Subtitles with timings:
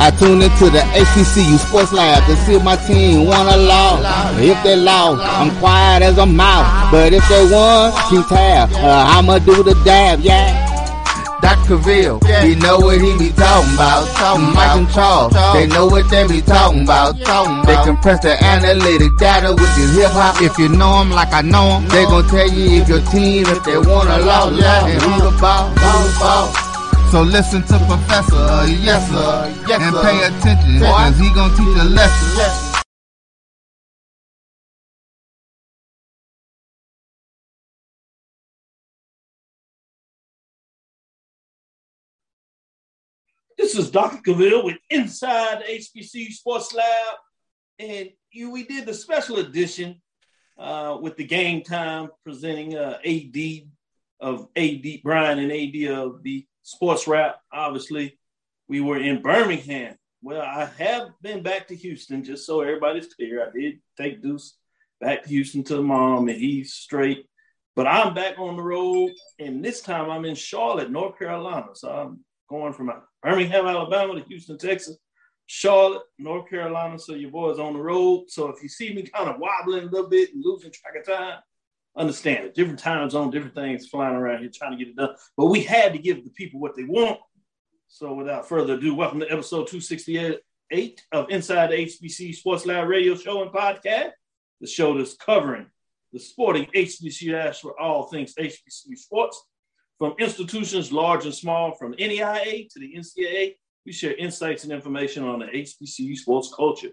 [0.00, 4.38] I tune into the HBCU Sports Lab to see if my team won or lost.
[4.38, 6.90] If they lost, I'm quiet as a mouse.
[6.92, 8.70] But if they won, keep tab.
[8.74, 10.66] Uh, I'ma do the dab, yeah.
[11.40, 11.76] Dr.
[11.76, 12.42] Ville, Yeah.
[12.44, 14.06] he know what he be talking about.
[14.18, 14.90] Talking Mike and.
[14.90, 15.54] Charles, Talk.
[15.54, 17.18] they know what they be talking about.
[17.20, 17.86] Talking They about.
[17.86, 20.42] compress the analytic data with this hip hop.
[20.42, 23.46] If you know them like I know them, they gon' tell you if your team,
[23.46, 24.86] if they won or lost, Yeah.
[24.86, 26.67] and who the ball, who the ball.
[27.10, 30.86] So listen to Professor, uh, yes sir, Yes, and pay attention, Boy.
[30.86, 32.38] cause he gon' teach a lesson.
[32.38, 32.82] Yeah.
[43.56, 44.18] This is Dr.
[44.22, 47.16] Cavil with Inside HBC Sports Lab.
[47.78, 50.00] And you, we did the special edition
[50.58, 53.36] uh, with the game time presenting uh, AD
[54.20, 57.36] of AD, Brian and AD of the sports rap.
[57.52, 58.18] Obviously,
[58.68, 59.96] we were in Birmingham.
[60.22, 63.46] Well, I have been back to Houston, just so everybody's clear.
[63.46, 64.56] I did take Deuce
[65.00, 67.26] back to Houston to the mom, and he's straight.
[67.76, 71.68] But I'm back on the road, and this time I'm in Charlotte, North Carolina.
[71.74, 72.90] So I'm going from
[73.22, 74.96] Birmingham, Alabama to Houston, Texas,
[75.46, 76.98] Charlotte, North Carolina.
[76.98, 78.24] So your boy's on the road.
[78.28, 81.06] So if you see me kind of wobbling a little bit and losing track of
[81.06, 81.38] time,
[81.98, 82.54] understand it.
[82.54, 85.14] Different time zone, different things flying around here trying to get it done.
[85.36, 87.18] But we had to give the people what they want.
[87.88, 90.40] So without further ado, welcome to episode 268
[91.12, 94.10] of Inside the HBC Sports Live Radio Show and Podcast,
[94.60, 95.66] the show that's covering
[96.12, 99.42] the sporting HBCU dash for all things HBCU sports.
[99.98, 105.24] From institutions large and small, from NAIA to the NCAA, we share insights and information
[105.24, 106.90] on the HBCU sports culture,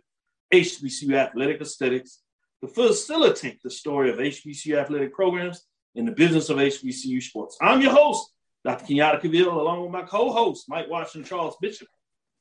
[0.51, 2.21] HBCU athletic aesthetics,
[2.61, 7.57] to facilitate the story of HBCU athletic programs in the business of HBCU sports.
[7.61, 8.31] I'm your host,
[8.63, 8.85] Dr.
[8.85, 11.87] Kenyatta Cavil, along with my co-host, Mike Washington Charles Bishop.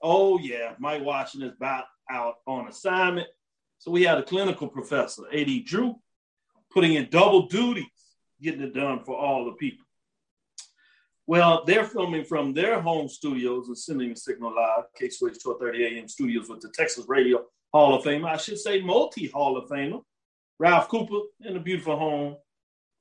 [0.02, 3.28] Oh yeah, Mike Washington is about out on assignment.
[3.78, 5.62] So we had a clinical professor, A.D.
[5.64, 5.96] Drew,
[6.70, 7.86] putting in double duties,
[8.40, 9.84] getting it done for all the people.
[11.26, 15.98] Well, they're filming from their home studios and sending a signal live, K Switch 1230
[15.98, 17.44] AM studios with the Texas Radio
[17.74, 18.28] Hall of Famer.
[18.28, 20.00] I should say multi Hall of Famer,
[20.60, 22.36] Ralph Cooper, in a beautiful home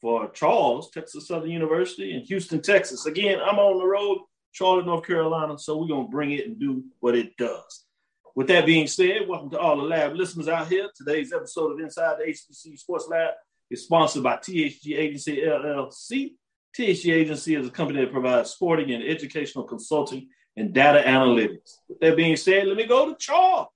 [0.01, 3.05] for Charles, Texas Southern University, in Houston, Texas.
[3.05, 6.59] Again, I'm on the road, Charlotte, North Carolina, so we're going to bring it and
[6.59, 7.85] do what it does.
[8.35, 10.89] With that being said, welcome to all the lab listeners out here.
[10.95, 13.35] Today's episode of Inside the HBC Sports Lab
[13.69, 16.31] is sponsored by THG Agency LLC.
[16.75, 21.75] THG Agency is a company that provides sporting and educational consulting and data analytics.
[21.87, 23.67] With that being said, let me go to Charles.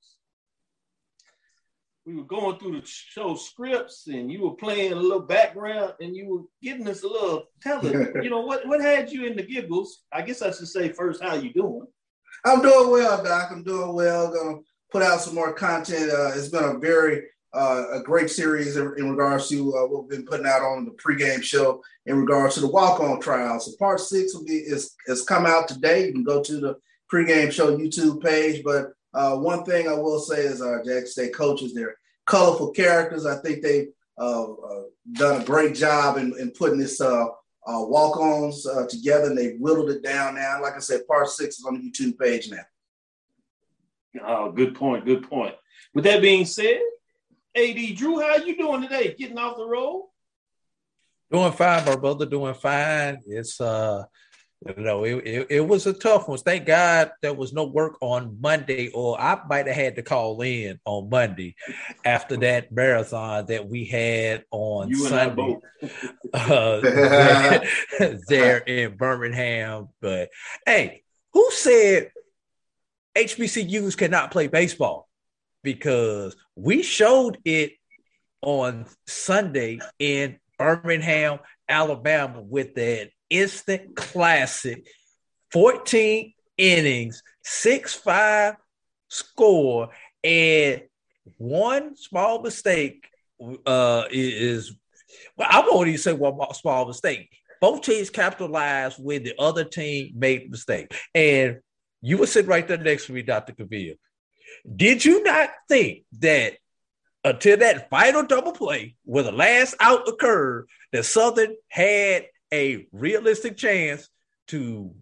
[2.07, 6.15] We were going through the show scripts and you were playing a little background and
[6.15, 7.91] you were giving us a little telling,
[8.23, 10.03] you know, what, what had you in the giggles?
[10.13, 11.85] I guess I should say first, how you doing?
[12.45, 13.49] I'm doing well, Doc.
[13.51, 14.31] I'm doing well.
[14.31, 14.59] Gonna
[14.89, 16.09] put out some more content.
[16.09, 17.23] Uh, it's been a very
[17.53, 20.85] uh, a great series in, in regards to uh, what we've been putting out on
[20.85, 23.65] the pregame show in regards to the walk-on trials.
[23.65, 26.05] So part six will be is has come out today.
[26.05, 26.77] You can go to the
[27.11, 28.63] pregame show YouTube page.
[28.63, 31.95] But uh, one thing I will say is our Jack State coaches, they're
[32.25, 33.25] colorful characters.
[33.25, 33.87] I think they've
[34.17, 39.27] uh, uh, done a great job in, in putting this uh, uh, walk-ons uh, together,
[39.27, 40.61] and they've whittled it down now.
[40.61, 42.63] Like I said, part six is on the YouTube page now.
[44.25, 45.05] Oh, good point.
[45.05, 45.55] Good point.
[45.93, 46.79] With that being said,
[47.55, 49.15] AD Drew, how you doing today?
[49.17, 50.09] Getting off the road?
[51.31, 52.25] Doing fine, my brother.
[52.25, 53.21] Doing fine.
[53.27, 54.05] It's uh,
[54.65, 56.39] you know, it, it, it was a tough one.
[56.39, 60.41] Thank God there was no work on Monday, or I might have had to call
[60.41, 61.55] in on Monday
[62.03, 65.59] after that marathon that we had on You Sunday
[66.33, 67.63] uh, there,
[68.27, 69.89] there in Birmingham.
[70.01, 70.29] But
[70.65, 71.03] hey,
[71.33, 72.11] who said
[73.15, 75.07] HBCUs cannot play baseball?
[75.63, 77.73] Because we showed it
[78.41, 81.39] on Sunday in Birmingham,
[81.69, 84.85] Alabama, with that instant classic
[85.51, 88.55] 14 innings, 6 5
[89.09, 89.89] score,
[90.23, 90.81] and
[91.37, 93.07] one small mistake
[93.65, 94.75] uh, is,
[95.35, 97.29] well, I won't even say one small mistake.
[97.59, 100.93] Both teams capitalized when the other team made a mistake.
[101.13, 101.59] And
[102.01, 103.53] you were sitting right there next to me, Dr.
[103.53, 103.95] Cavil.
[104.75, 106.57] Did you not think that
[107.23, 113.57] until that final double play where the last out occurred, that Southern had a realistic
[113.57, 114.09] chance
[114.47, 114.93] to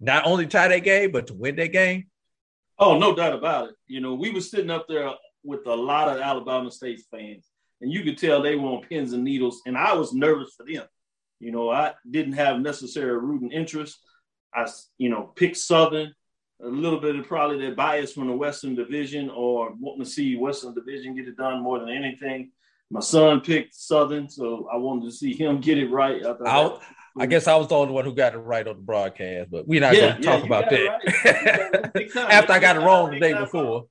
[0.00, 2.06] not only tie that game, but to win that game?
[2.78, 3.74] Oh, no doubt about it.
[3.86, 5.10] You know, we were sitting up there
[5.42, 7.46] with a lot of Alabama State fans,
[7.80, 10.64] and you could tell they were on pins and needles, and I was nervous for
[10.64, 10.84] them.
[11.40, 13.98] You know, I didn't have necessary rooting interest.
[14.54, 16.14] I, you know, picked Southern,
[16.62, 20.36] a little bit of probably that bias from the Western Division or wanting to see
[20.36, 22.50] Western Division get it done more than anything.
[22.90, 26.24] My son picked Southern, so I wanted to see him get it right.
[26.24, 26.78] I,
[27.18, 29.66] I guess I was the only one who got it right on the broadcast, but
[29.66, 31.92] we're not yeah, going to talk about that.
[31.94, 32.16] Right.
[32.32, 33.86] After I got it wrong the day before.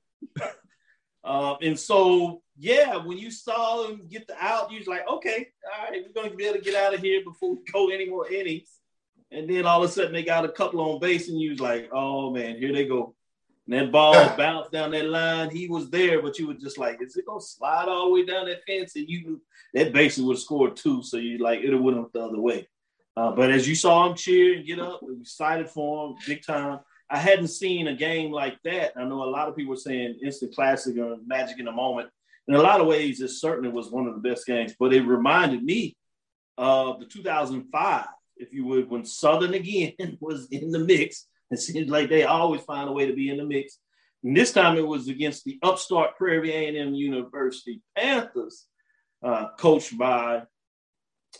[1.23, 5.47] Uh, and so, yeah, when you saw him get the out, you was like, okay,
[5.65, 7.89] all right, we're going to be able to get out of here before we go
[7.89, 8.69] any more innings.
[9.29, 11.59] And then all of a sudden they got a couple on base, and you was
[11.59, 13.13] like, oh man, here they go.
[13.67, 15.49] And that ball bounced down that line.
[15.49, 18.25] He was there, but you were just like, is it gonna slide all the way
[18.25, 18.95] down that fence?
[18.95, 19.41] And you
[19.73, 21.03] that basically would have scored two.
[21.03, 22.67] So you like it would have went the other way.
[23.15, 26.45] Uh, but as you saw him cheer and get up, we excited for him big
[26.45, 26.79] time.
[27.09, 28.91] I hadn't seen a game like that.
[28.95, 32.09] I know a lot of people were saying instant classic or magic in a moment.
[32.47, 34.75] In a lot of ways, it certainly was one of the best games.
[34.77, 35.95] But it reminded me
[36.57, 38.05] of the 2005
[38.39, 41.27] if you would, when Southern again was in the mix.
[41.51, 43.79] It seems like they always find a way to be in the mix.
[44.23, 48.65] And this time it was against the upstart Prairie A&M University Panthers,
[49.23, 50.43] uh, coached by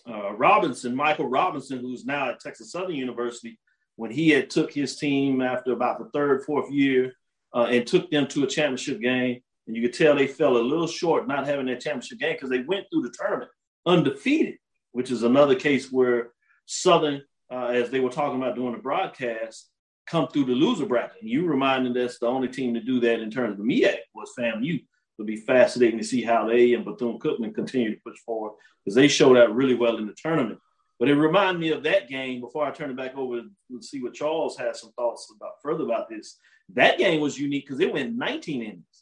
[0.09, 3.59] uh, Robinson, Michael Robinson, who's now at Texas Southern University.
[3.95, 7.13] When he had took his team after about the third, fourth year
[7.56, 10.60] uh, and took them to a championship game, and you could tell they fell a
[10.60, 13.50] little short not having that championship game because they went through the tournament
[13.88, 14.57] undefeated,
[14.92, 16.31] which is another case where
[16.65, 19.69] Southern, uh, as they were talking about doing the broadcast,
[20.07, 21.21] come through the loser bracket.
[21.21, 24.31] And you reminded us the only team to do that in terms of MEAC was
[24.38, 24.83] FAMU.
[25.18, 28.95] It'll be fascinating to see how they and Bethune Cookman continue to push forward because
[28.95, 30.59] they showed out really well in the tournament.
[31.00, 34.01] But it reminded me of that game before I turn it back over to see
[34.01, 36.38] what Charles has some thoughts about further about this.
[36.74, 38.96] That game was unique because it went 19 innings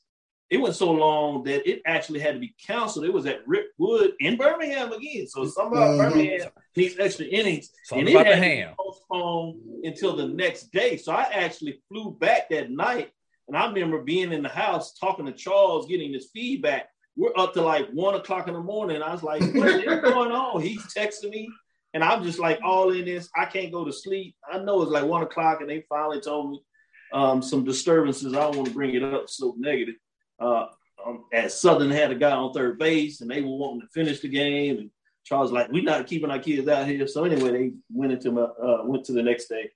[0.50, 3.06] it went so long that it actually had to be canceled.
[3.06, 5.28] It was at Rick Wood in Birmingham again.
[5.28, 5.98] So somehow mm-hmm.
[5.98, 7.72] Birmingham needs extra innings.
[7.84, 10.98] Something and it had to be postponed until the next day.
[10.98, 13.12] So I actually flew back that night.
[13.48, 16.90] And I remember being in the house talking to Charles, getting this feedback.
[17.16, 19.02] We're up to like one o'clock in the morning.
[19.02, 20.62] I was like, what is going on?
[20.62, 21.50] He's texting me.
[21.94, 23.30] And I'm just like all in this.
[23.36, 24.36] I can't go to sleep.
[24.52, 26.62] I know it's like one o'clock, and they finally told me
[27.14, 28.34] um, some disturbances.
[28.34, 29.96] I don't want to bring it up so negative
[30.40, 30.68] uh,
[31.06, 34.20] um, as Southern had a guy on third base and they were wanting to finish
[34.20, 34.78] the game.
[34.78, 34.90] And
[35.24, 37.08] Charles like, we're not keeping our kids out here.
[37.08, 39.72] So anyway, they went into uh, went to the next day,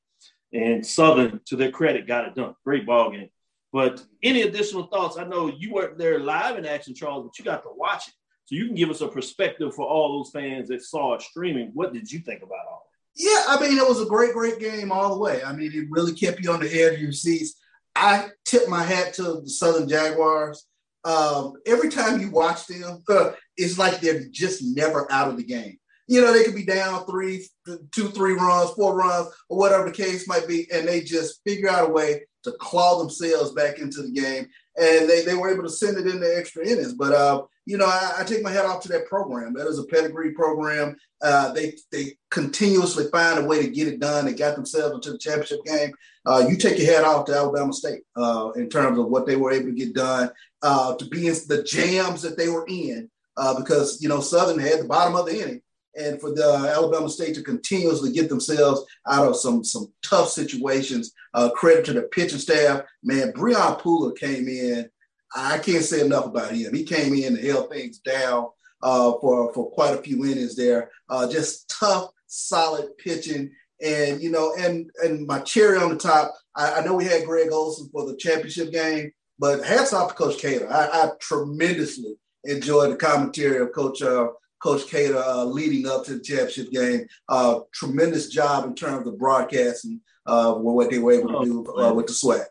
[0.54, 2.56] and Southern, to their credit, got it done.
[2.64, 3.30] Great ball game.
[3.72, 5.18] But any additional thoughts?
[5.18, 8.14] I know you weren't there live in action, Charles, but you got to watch it.
[8.46, 11.70] So you can give us a perspective for all those fans that saw it streaming.
[11.76, 12.84] What did you think about all
[13.16, 15.44] Yeah, I mean, it was a great, great game all the way.
[15.44, 17.60] I mean, it really kept you on the edge of your seats.
[18.00, 20.66] I tip my hat to the Southern Jaguars.
[21.04, 23.04] Um, every time you watch them,
[23.58, 25.78] it's like they're just never out of the game.
[26.08, 27.46] You know, they could be down three,
[27.92, 31.70] two, three runs, four runs, or whatever the case might be, and they just figure
[31.70, 34.48] out a way to claw themselves back into the game.
[34.80, 36.94] And they, they were able to send it in the extra innings.
[36.94, 39.54] But uh, you know, I, I, take my hat off to that program.
[39.54, 40.98] That is a pedigree program.
[41.22, 44.26] Uh, they they continuously find a way to get it done.
[44.26, 45.92] They got themselves into the championship game.
[46.26, 49.36] Uh, you take your hat off to Alabama State uh, in terms of what they
[49.36, 50.32] were able to get done,
[50.64, 53.08] uh, to be in the jams that they were in,
[53.38, 55.62] uh, because you know Southern had the bottom of the inning,
[55.96, 61.14] and for the Alabama State to continuously get themselves out of some some tough situations.
[61.36, 62.82] Uh, credit to the pitching staff.
[63.04, 64.90] Man, Breon Pooler came in
[65.36, 66.74] I can't say enough about him.
[66.74, 68.48] He came in and held things down
[68.82, 70.92] uh, for for quite a few innings there.
[71.10, 76.34] Uh, just tough, solid pitching, and you know, and and my cherry on the top.
[76.56, 80.16] I, I, know we had Greg Olson for the championship game, but hats off to
[80.16, 80.72] Coach Cater.
[80.72, 84.30] I, I tremendously enjoyed the commentary of Coach uh,
[84.62, 87.08] Coach Cater uh, leading up to the championship game.
[87.28, 91.94] Uh, tremendous job in terms of broadcasting uh, what they were able to do uh,
[91.94, 92.46] with the SWAC.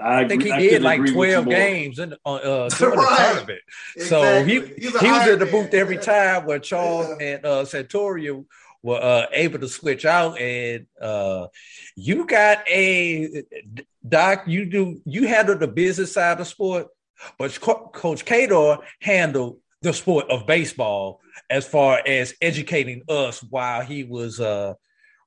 [0.00, 3.08] I, think he I did like 12 games in, uh, uh, during right.
[3.08, 3.60] the tournament.
[3.96, 4.06] Exactly.
[4.08, 7.26] So he, he was in the booth every time where Charles yeah.
[7.26, 8.44] and uh, Santorio
[8.82, 10.40] were uh, able to switch out.
[10.40, 11.48] And uh,
[11.94, 13.44] you got a
[14.06, 16.88] doc, you do you handle the business side of the sport,
[17.38, 21.20] but Co- Coach Cater handled the sport of baseball
[21.50, 24.74] as far as educating us while he was uh,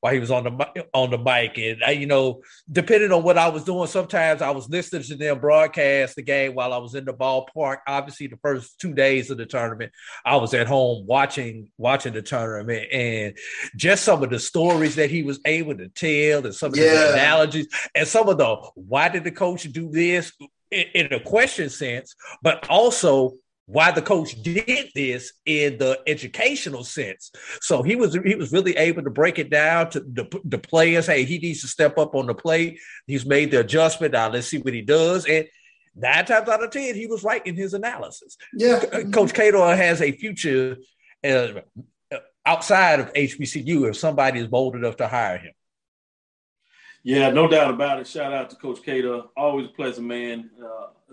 [0.05, 1.57] while he was on the on the mic.
[1.57, 5.15] And I, you know, depending on what I was doing, sometimes I was listening to
[5.15, 7.77] them broadcast the game while I was in the ballpark.
[7.87, 9.91] Obviously, the first two days of the tournament,
[10.23, 13.35] I was at home watching watching the tournament, and
[13.75, 16.93] just some of the stories that he was able to tell, and some of Yeah.
[16.93, 20.31] the analogies, and some of the why did the coach do this
[20.69, 26.83] in, in a question sense, but also why the coach did this in the educational
[26.83, 27.31] sense.
[27.61, 31.07] So he was he was really able to break it down to the, the players.
[31.07, 32.79] Hey, he needs to step up on the plate.
[33.07, 34.13] He's made the adjustment.
[34.13, 35.25] Now let's see what he does.
[35.25, 35.47] And
[35.95, 38.37] nine times out of ten, he was right in his analysis.
[38.53, 38.83] Yeah.
[38.91, 40.77] Uh, Coach Cato has a future
[41.23, 41.47] uh,
[42.45, 45.53] outside of HBCU if somebody is bold enough to hire him.
[47.03, 48.07] Yeah, no doubt about it.
[48.07, 49.31] Shout out to Coach Cato.
[49.37, 50.49] Always a pleasant man.
[50.59, 50.65] Uh,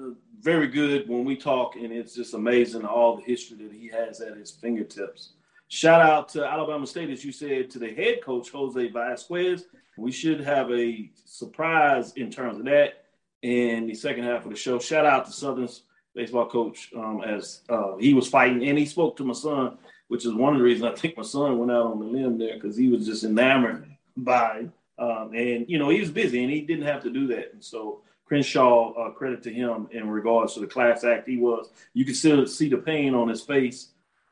[0.03, 3.89] uh, very good when we talk, and it's just amazing all the history that he
[3.89, 5.35] has at his fingertips.
[5.69, 9.67] Shout out to Alabama State, as you said, to the head coach, Jose Vasquez.
[9.97, 13.05] We should have a surprise in terms of that
[13.43, 14.79] in the second half of the show.
[14.79, 15.85] Shout out to Southern's
[16.15, 20.27] baseball coach um, as uh, he was fighting, and he spoke to my son, which
[20.27, 22.55] is one of the reasons I think my son went out on the limb there
[22.55, 24.67] because he was just enamored by
[24.99, 27.53] um, and you know he was busy and he didn't have to do that.
[27.53, 31.69] And so Crenshaw, uh, credit to him in regards to the class act he was.
[31.93, 33.89] You could still see the pain on his face,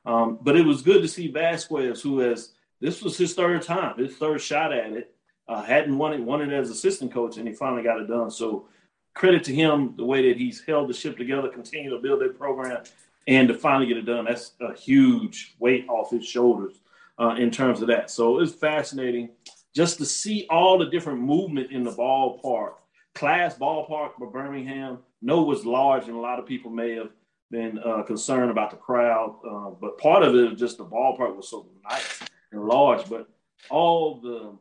[0.07, 3.99] um, but it was good to see Vasquez, who has this was his third time,
[3.99, 5.15] his third shot at it.
[5.47, 8.31] Uh, hadn't won it, won it as assistant coach, and he finally got it done.
[8.31, 8.69] So
[9.13, 12.39] credit to him the way that he's held the ship together, continue to build that
[12.39, 12.83] program,
[13.27, 14.25] and to finally get it done.
[14.25, 16.81] That's a huge weight off his shoulders
[17.19, 18.11] uh, in terms of that.
[18.11, 19.29] So it's fascinating
[19.75, 22.77] just to see all the different movement in the ballpark.
[23.15, 24.99] Class ballpark for Birmingham.
[25.23, 27.11] No was large, and a lot of people may have
[27.51, 29.37] been uh, concerned about the crowd.
[29.47, 32.21] Uh, but part of it just the ballpark was so nice
[32.53, 33.09] and large.
[33.09, 33.29] But
[33.69, 34.53] all the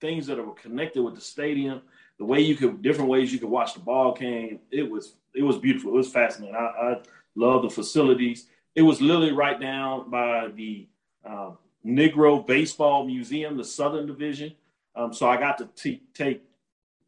[0.00, 1.82] things that were connected with the stadium,
[2.18, 5.42] the way you could, different ways you could watch the ball game, it was it
[5.42, 5.92] was beautiful.
[5.92, 6.56] It was fascinating.
[6.56, 6.96] I, I
[7.34, 8.46] love the facilities.
[8.74, 10.88] It was literally right down by the
[11.24, 11.50] uh,
[11.84, 14.54] Negro Baseball Museum, the Southern Division.
[14.94, 16.42] Um, so I got to t- take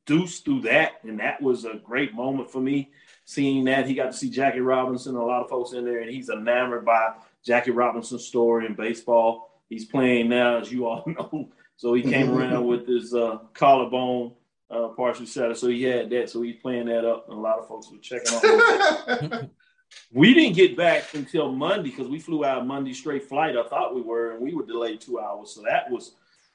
[0.07, 2.91] Deuce through that, and that was a great moment for me.
[3.25, 6.11] Seeing that he got to see Jackie Robinson, a lot of folks in there, and
[6.11, 9.61] he's enamored by Jackie Robinson's story in baseball.
[9.69, 11.51] He's playing now, as you all know.
[11.77, 14.33] So he came around with his uh, collarbone
[14.71, 16.31] uh, partially shattered, so he had that.
[16.31, 19.51] So he's playing that up, and a lot of folks were checking on.
[20.11, 23.57] We didn't get back until Monday because we flew out Monday straight flight.
[23.57, 25.55] I thought we were, and we were delayed two hours.
[25.55, 26.15] So that was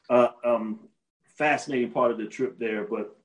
[0.09, 0.79] uh, um,
[1.37, 2.85] fascinating part of the trip there.
[2.85, 3.15] But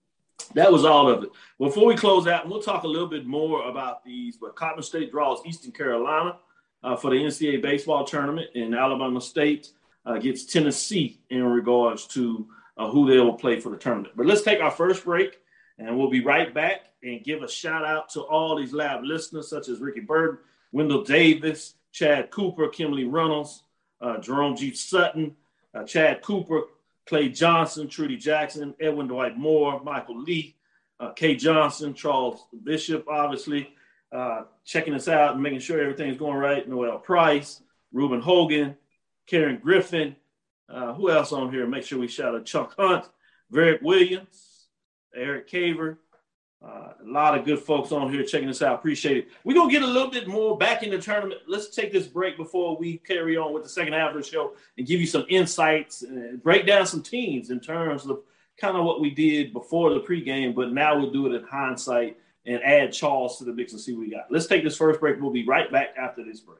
[0.48, 1.30] that was all of it.
[1.58, 4.36] Before we close out, we'll talk a little bit more about these.
[4.36, 6.36] But Coppin State draws Eastern Carolina
[6.82, 9.70] uh, for the NCAA baseball tournament, and Alabama State
[10.04, 12.46] uh, gets Tennessee in regards to
[12.76, 14.14] uh, who they will play for the tournament.
[14.16, 15.38] But let's take our first break,
[15.78, 19.48] and we'll be right back and give a shout out to all these lab listeners,
[19.48, 20.38] such as Ricky Burton,
[20.72, 23.64] Wendell Davis, Chad Cooper, Kimberly Reynolds,
[24.00, 24.72] uh, Jerome G.
[24.74, 25.36] Sutton,
[25.74, 26.62] uh, Chad Cooper,
[27.06, 30.56] Clay Johnson, Trudy Jackson, Edwin Dwight Moore, Michael Lee,
[31.00, 33.74] uh, Kay Johnson, Charles Bishop, obviously,
[34.12, 36.68] uh, checking us out and making sure everything's going right.
[36.68, 38.76] Noel Price, Ruben Hogan,
[39.26, 40.16] Karen Griffin.
[40.68, 41.66] Uh, who else on here?
[41.66, 43.04] Make sure we shout out Chuck Hunt,
[43.50, 44.68] Varick Williams,
[45.14, 45.96] Eric Caver.
[46.64, 48.76] Uh, a lot of good folks on here checking us out.
[48.76, 49.28] Appreciate it.
[49.42, 51.40] We're going to get a little bit more back in the tournament.
[51.48, 54.54] Let's take this break before we carry on with the second half of the show
[54.78, 58.20] and give you some insights and break down some teams in terms of
[58.56, 62.16] kind of what we did before the pregame, but now we'll do it in hindsight
[62.46, 64.30] and add Charles to the mix and see what we got.
[64.30, 65.20] Let's take this first break.
[65.20, 66.58] We'll be right back after this break.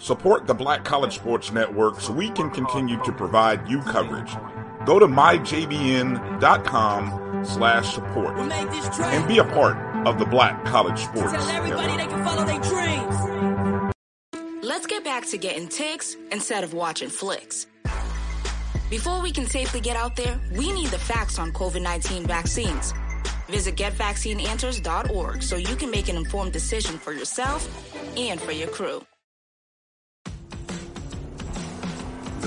[0.00, 4.34] Support the Black College Sports Network so we can continue to provide you coverage.
[4.86, 6.40] Go to myjbn.com
[7.44, 9.76] slash support and be a part
[10.06, 11.98] of the Black College Sports Tell everybody Network.
[11.98, 13.14] they can follow their dreams.
[14.62, 17.66] Let's get back to getting ticks instead of watching flicks.
[18.88, 22.94] Before we can safely get out there, we need the facts on COVID 19 vaccines.
[23.50, 27.68] Visit getvaccineanswers.org so you can make an informed decision for yourself
[28.16, 29.04] and for your crew.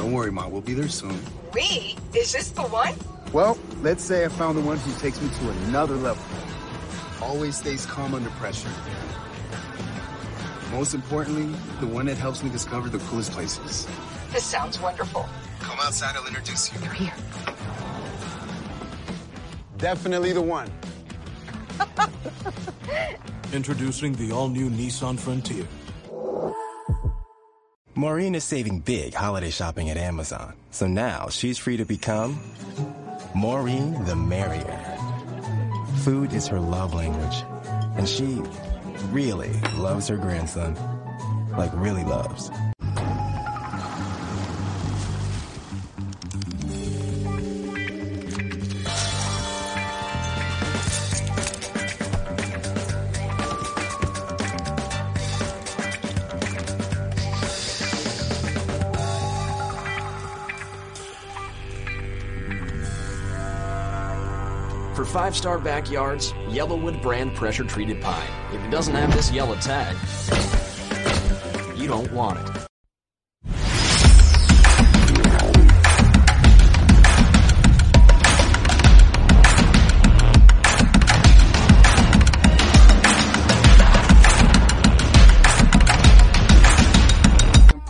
[0.03, 0.49] Don't worry, Ma.
[0.49, 1.17] We'll be there soon.
[1.53, 1.95] We?
[2.13, 2.93] Is this the one?
[3.31, 6.21] Well, let's say I found the one who takes me to another level.
[7.21, 8.67] Always stays calm under pressure.
[10.73, 13.87] Most importantly, the one that helps me discover the coolest places.
[14.33, 15.25] This sounds wonderful.
[15.61, 16.81] Come outside, I'll introduce you.
[16.81, 17.13] You're here.
[19.77, 20.69] Definitely the one.
[23.53, 25.65] Introducing the all-new Nissan Frontier.
[27.95, 32.39] Maureen is saving big holiday shopping at Amazon, so now she's free to become
[33.35, 34.97] Maureen the Merrier.
[35.97, 37.43] Food is her love language,
[37.95, 38.41] and she
[39.11, 40.75] really loves her grandson.
[41.55, 42.49] Like, really loves.
[65.33, 68.29] Five star backyards, YellaWood brand pressure treated pine.
[68.53, 69.97] If it doesn't have this yellow tag,
[71.75, 72.52] you don't want it.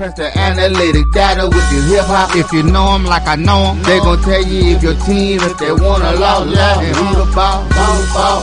[0.03, 2.35] Press the analytic data with your hip hop.
[2.35, 5.39] If you know 'em like I know 'em, they gon' tell you if your team,
[5.39, 8.41] if they wanna lose, and who the ball, ball, ball.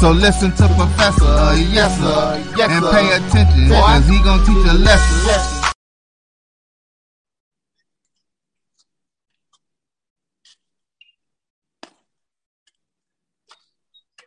[0.00, 4.74] So listen to Professor, yes sir, yes, and pay attention, cause he gon' teach a
[4.74, 5.72] lesson.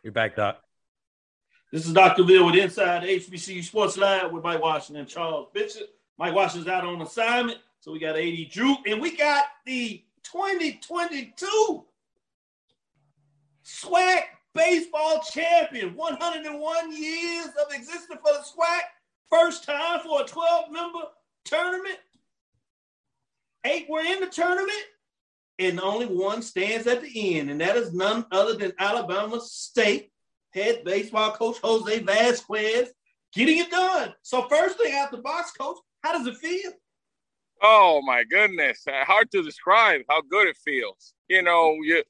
[0.02, 0.56] You're back, Doc.
[1.70, 2.24] This is Dr.
[2.24, 5.90] Bill with Inside HBCU Sports Lab with Mike Washington and Charles Bishop.
[6.22, 11.84] Mike Washington's out on assignment, so we got AD Drew, and we got the 2022
[13.64, 14.20] SWAC
[14.54, 15.96] baseball champion.
[15.96, 18.82] 101 years of existence for the SWAC.
[19.30, 21.00] First time for a 12-member
[21.44, 21.98] tournament.
[23.64, 24.70] Eight were in the tournament,
[25.58, 30.12] and only one stands at the end, and that is none other than Alabama State
[30.50, 32.92] head baseball coach Jose Vasquez
[33.34, 34.14] getting it done.
[34.22, 36.72] So first thing out the box, coach, how does it feel?
[37.62, 41.14] Oh my goodness, hard to describe how good it feels.
[41.28, 42.02] You know, you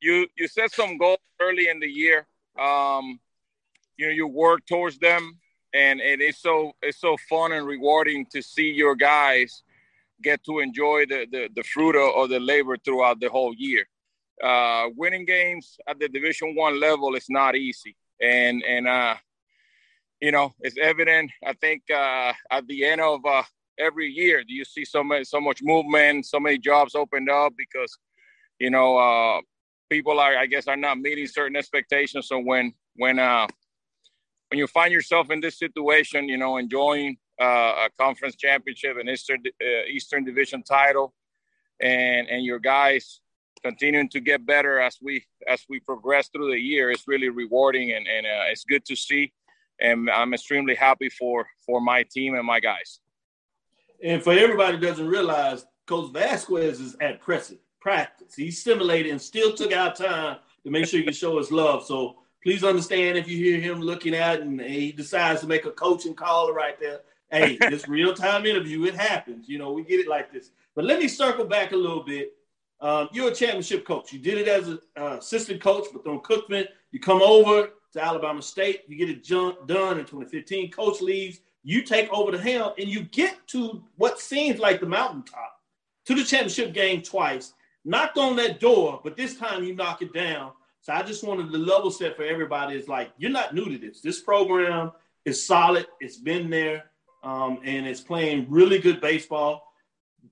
[0.00, 2.26] you you set some goals early in the year.
[2.58, 3.18] Um,
[3.96, 5.38] you know, you work towards them,
[5.74, 9.62] and it is so it's so fun and rewarding to see your guys
[10.22, 13.86] get to enjoy the the, the fruit of, of the labor throughout the whole year.
[14.42, 19.16] Uh, winning games at the Division One level is not easy, and and uh,
[20.20, 21.30] you know it's evident.
[21.44, 23.42] I think uh, at the end of uh,
[23.78, 27.54] every year, do you see so much so much movement, so many jobs opened up
[27.56, 27.96] because
[28.58, 29.40] you know uh,
[29.88, 32.28] people are I guess are not meeting certain expectations.
[32.28, 33.46] So when when uh,
[34.50, 39.08] when you find yourself in this situation, you know enjoying uh, a conference championship and
[39.08, 41.14] Eastern uh, Eastern Division title,
[41.80, 43.20] and and your guys
[43.62, 47.92] continuing to get better as we as we progress through the year it's really rewarding
[47.92, 49.32] and, and uh, it's good to see
[49.80, 53.00] and i'm extremely happy for for my team and my guys
[54.02, 58.34] And for everybody who doesn't realize, Coach Vasquez is at press practice.
[58.34, 61.84] He stimulated and still took out time to make sure he can show his love.
[61.84, 65.70] So please understand if you hear him looking at and he decides to make a
[65.70, 67.00] coaching call right there.
[67.30, 69.48] Hey, this real time interview, it happens.
[69.48, 70.50] You know, we get it like this.
[70.74, 72.32] But let me circle back a little bit.
[72.80, 74.12] Um, you're a championship coach.
[74.12, 78.02] You did it as an uh, assistant coach, but on Cookman, you come over to
[78.02, 78.82] Alabama State.
[78.88, 80.70] You get it done in 2015.
[80.70, 81.40] Coach leaves.
[81.62, 85.60] You take over the helm, and you get to what seems like the mountaintop,
[86.06, 87.52] to the championship game twice.
[87.84, 90.52] Knocked on that door, but this time you knock it down.
[90.80, 92.76] So I just wanted to level set for everybody.
[92.76, 94.00] Is like you're not new to this.
[94.00, 94.92] This program
[95.26, 95.86] is solid.
[96.00, 96.84] It's been there,
[97.22, 99.70] um, and it's playing really good baseball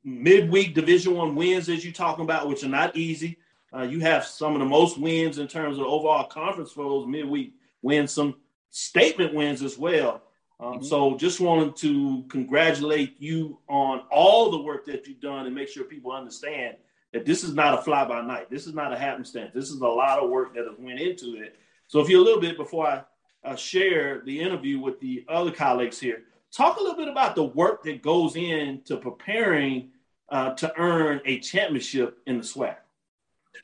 [0.05, 3.39] midweek division one wins as you're talking about which are not easy
[3.75, 7.07] uh, you have some of the most wins in terms of overall conference for those
[7.07, 8.35] midweek wins some
[8.71, 10.23] statement wins as well.
[10.61, 10.85] Um, mm-hmm.
[10.85, 15.69] so just wanted to congratulate you on all the work that you've done and make
[15.69, 16.77] sure people understand
[17.13, 18.51] that this is not a fly by night.
[18.51, 19.53] This is not a happenstance.
[19.55, 21.57] This is a lot of work that has went into it.
[21.87, 23.05] So if you a little bit before i
[23.45, 27.45] uh, share the interview with the other colleagues here talk a little bit about the
[27.45, 29.91] work that goes into preparing
[30.31, 32.77] uh, to earn a championship in the SWAC.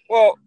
[0.09, 0.38] Well,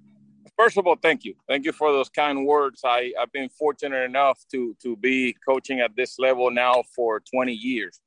[0.58, 1.36] first of all, thank you.
[1.48, 2.82] Thank you for those kind words.
[2.84, 7.54] I, I've been fortunate enough to to be coaching at this level now for 20
[7.54, 8.02] years.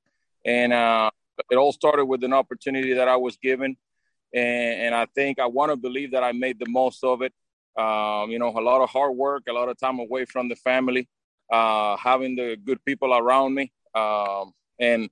[0.45, 1.11] And uh,
[1.51, 3.77] it all started with an opportunity that I was given.
[4.35, 7.33] And, and I think I want to believe that I made the most of it.
[7.77, 10.57] Um, you know, a lot of hard work, a lot of time away from the
[10.57, 11.09] family,
[11.53, 13.73] uh, having the good people around me.
[13.95, 15.09] Um, and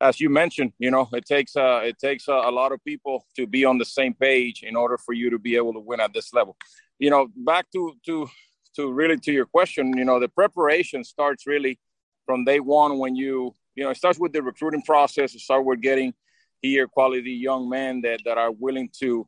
[0.00, 3.24] as you mentioned, you know, it takes uh, it takes a, a, lot of people
[3.36, 6.00] to be on the same page in order for you to be able to win
[6.00, 6.56] at this level.
[6.98, 8.28] You know, back to to
[8.76, 11.78] to really to your question, you know, the preparation starts really
[12.26, 15.34] from day one when you you know, it starts with the recruiting process.
[15.34, 16.14] It starts with getting
[16.62, 19.26] here quality young men that, that are willing to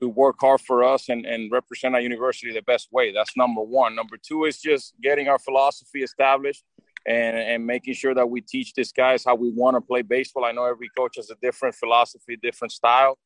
[0.00, 3.12] to work hard for us and, and represent our university the best way.
[3.12, 3.96] That's number one.
[3.96, 6.62] Number two is just getting our philosophy established
[7.08, 10.44] and, and making sure that we teach these guys how we want to play baseball.
[10.44, 13.18] I know every coach has a different philosophy, different style.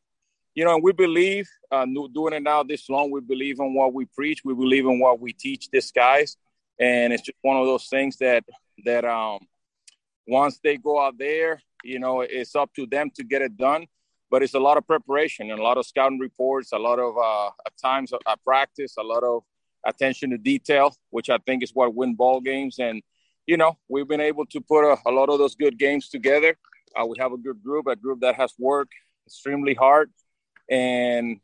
[0.55, 3.93] You know, and we believe, uh, doing it now this long, we believe in what
[3.93, 4.43] we preach.
[4.45, 6.37] We believe in what we teach these guys.
[6.79, 8.45] And it's just one of those things that,
[8.85, 9.41] that um,
[10.29, 13.87] once they go out there, you know, it's up to them to get it done.
[14.31, 17.19] But it's a lot of preparation and a lot of scouting reports, a lot of
[17.19, 19.43] uh, at times at practice, a lot of
[19.85, 22.79] attention to detail, which I think is what win ball games.
[22.79, 23.03] And
[23.53, 26.57] you know, we've been able to put a, a lot of those good games together.
[26.97, 28.95] Uh, we have a good group, a group that has worked
[29.27, 30.11] extremely hard,
[30.71, 31.39] and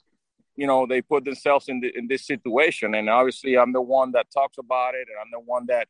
[0.56, 2.94] you know they put themselves in the, in this situation.
[2.94, 5.86] And obviously, I'm the one that talks about it, and I'm the one that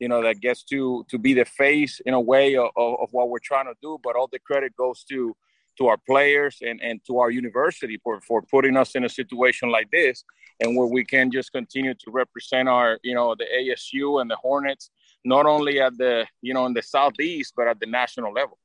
[0.00, 3.30] you know that gets to to be the face in a way of, of what
[3.30, 5.36] we're trying to do but all the credit goes to
[5.78, 9.70] to our players and and to our university for for putting us in a situation
[9.70, 10.24] like this
[10.60, 14.36] and where we can just continue to represent our you know the ASU and the
[14.36, 14.90] Hornets
[15.24, 18.58] not only at the you know in the southeast but at the national level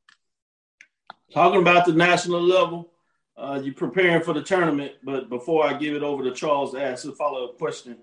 [1.33, 2.89] talking about the national level
[3.37, 6.83] uh, you're preparing for the tournament but before I give it over to Charles to
[6.83, 7.97] ask a follow-up question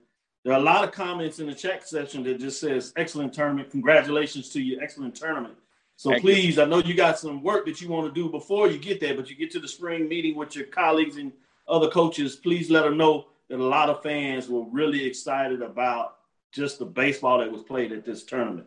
[0.46, 3.68] there are a lot of comments in the chat section that just says excellent tournament.
[3.68, 5.54] Congratulations to you, excellent tournament.
[5.96, 6.62] So Thank please, you.
[6.62, 9.16] I know you got some work that you want to do before you get there,
[9.16, 11.32] but you get to the spring meeting with your colleagues and
[11.66, 12.36] other coaches.
[12.36, 16.18] Please let them know that a lot of fans were really excited about
[16.52, 18.66] just the baseball that was played at this tournament,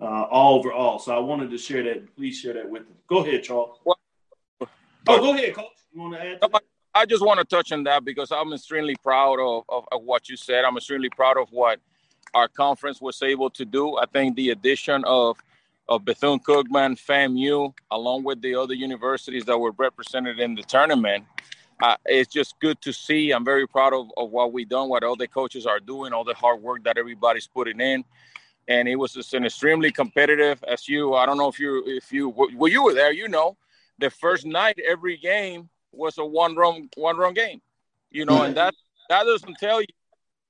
[0.00, 0.98] uh, all overall.
[0.98, 2.14] So I wanted to share that.
[2.16, 2.96] Please share that with them.
[3.08, 3.78] Go ahead, Charles.
[3.84, 3.98] What?
[4.60, 4.66] Oh,
[5.06, 5.66] go ahead, Coach.
[5.92, 6.40] You want to add?
[6.40, 6.60] To
[6.94, 10.28] I just want to touch on that because I'm extremely proud of, of, of, what
[10.28, 10.64] you said.
[10.64, 11.78] I'm extremely proud of what
[12.34, 13.96] our conference was able to do.
[13.96, 15.38] I think the addition of
[15.88, 21.24] of Bethune Cookman, FAMU, along with the other universities that were represented in the tournament,
[21.80, 23.30] uh, it's just good to see.
[23.30, 26.24] I'm very proud of, of what we've done, what all the coaches are doing, all
[26.24, 28.04] the hard work that everybody's putting in.
[28.66, 30.62] And it was just an extremely competitive.
[30.64, 33.56] As you, I don't know if you, if you, well, you were there, you know,
[33.98, 37.60] the first night, every game was a one run one run game,
[38.10, 38.74] you know, and that
[39.08, 39.86] that doesn't tell you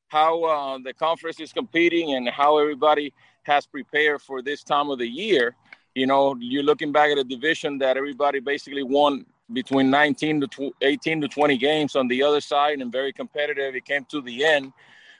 [0.08, 3.12] how uh, the conference is competing and how everybody
[3.44, 5.54] has prepared for this time of the year.
[5.94, 10.74] You know, you're looking back at a division that everybody basically won between 19 to
[10.82, 13.74] 18 to 20 games on the other side and very competitive.
[13.74, 14.72] It came to the end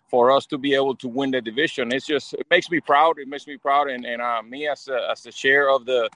[0.09, 1.93] for us to be able to win the division.
[1.93, 3.19] It's just it makes me proud.
[3.19, 6.09] It makes me proud, and and uh, me as a, as the chair of the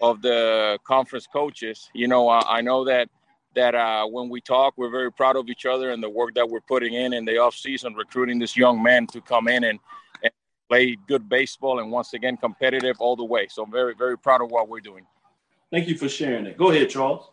[0.00, 3.08] of the conference coaches, you know, uh, I know that
[3.54, 6.48] that uh, when we talk, we're very proud of each other and the work that
[6.48, 9.78] we're putting in in the off season, recruiting this young man to come in and,
[10.24, 10.32] and
[10.68, 13.46] play good baseball and once again competitive all the way.
[13.48, 15.06] So I'm very very proud of what we're doing.
[15.70, 16.56] Thank you for sharing it.
[16.56, 17.30] Go ahead, Charles.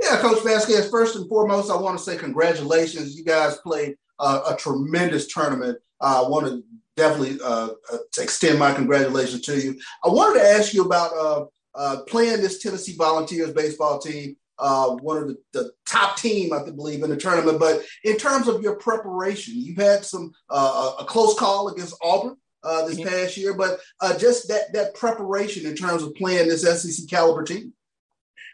[0.00, 0.90] Yeah, Coach Vasquez.
[0.90, 3.16] First and foremost, I want to say congratulations.
[3.16, 5.78] You guys played uh, a tremendous tournament.
[6.00, 6.62] Uh, I want to
[6.96, 9.78] definitely uh, uh, extend my congratulations to you.
[10.04, 14.90] I wanted to ask you about uh, uh, playing this Tennessee Volunteers baseball team uh,
[14.96, 17.58] one of the, the, top team, I believe, in the tournament.
[17.58, 22.36] But in terms of your preparation, you've had some uh, a close call against Auburn
[22.62, 23.08] uh, this mm-hmm.
[23.08, 27.44] past year, but uh, just that that preparation in terms of playing this SEC caliber
[27.44, 27.72] team.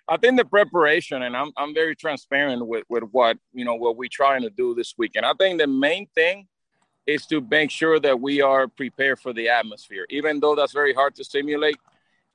[0.07, 3.97] I think the preparation, and I'm I'm very transparent with with what you know what
[3.97, 5.25] we're trying to do this weekend.
[5.25, 6.47] I think the main thing
[7.07, 10.95] is to make sure that we are prepared for the atmosphere, even though that's very
[10.95, 11.77] hard to simulate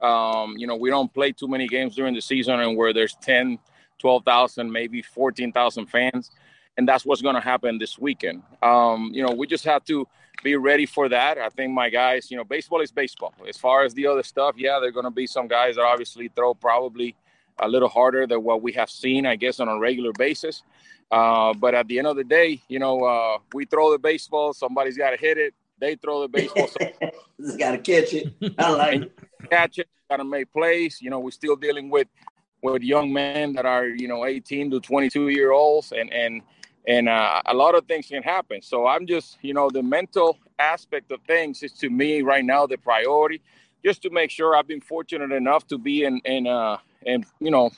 [0.02, 3.16] um, you know, we don't play too many games during the season and where there's
[3.22, 3.60] 10,
[4.00, 6.32] 12,000, maybe 14,000 fans.
[6.78, 8.42] And that's what's going to happen this weekend.
[8.64, 10.08] Um, you know, we just have to
[10.44, 11.38] be ready for that.
[11.38, 13.34] I think my guys, you know, baseball is baseball.
[13.48, 15.84] As far as the other stuff, yeah, there are going to be some guys that
[15.84, 17.16] obviously throw probably
[17.60, 20.64] a little harder than what we have seen, I guess, on a regular basis.
[21.12, 24.54] Uh, but at the end of the day, you know, uh, we throw the baseball,
[24.54, 25.54] somebody's got to hit it.
[25.80, 26.68] They throw the baseball.
[26.68, 26.92] So
[27.42, 28.34] just got to catch it.
[28.58, 29.20] I like it.
[29.50, 29.88] Catch it.
[30.10, 31.02] Got to make plays.
[31.02, 32.08] You know, we're still dealing with
[32.62, 36.42] with young men that are you know 18 to 22 year olds, and and
[36.88, 38.62] and uh, a lot of things can happen.
[38.62, 42.68] So I'm just you know the mental aspect of things is to me right now
[42.68, 43.42] the priority.
[43.84, 47.52] Just to make sure I've been fortunate enough to be in in uh in you
[47.52, 47.72] know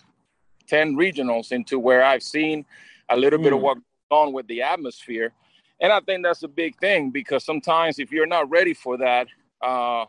[0.68, 2.66] 10 regionals into where I've seen
[3.10, 3.44] a little mm.
[3.44, 3.66] bit of hmm.
[3.66, 5.34] what goes on with the atmosphere
[5.82, 9.28] and I think that's a big thing because sometimes if you're not ready for that,
[9.62, 10.06] uh,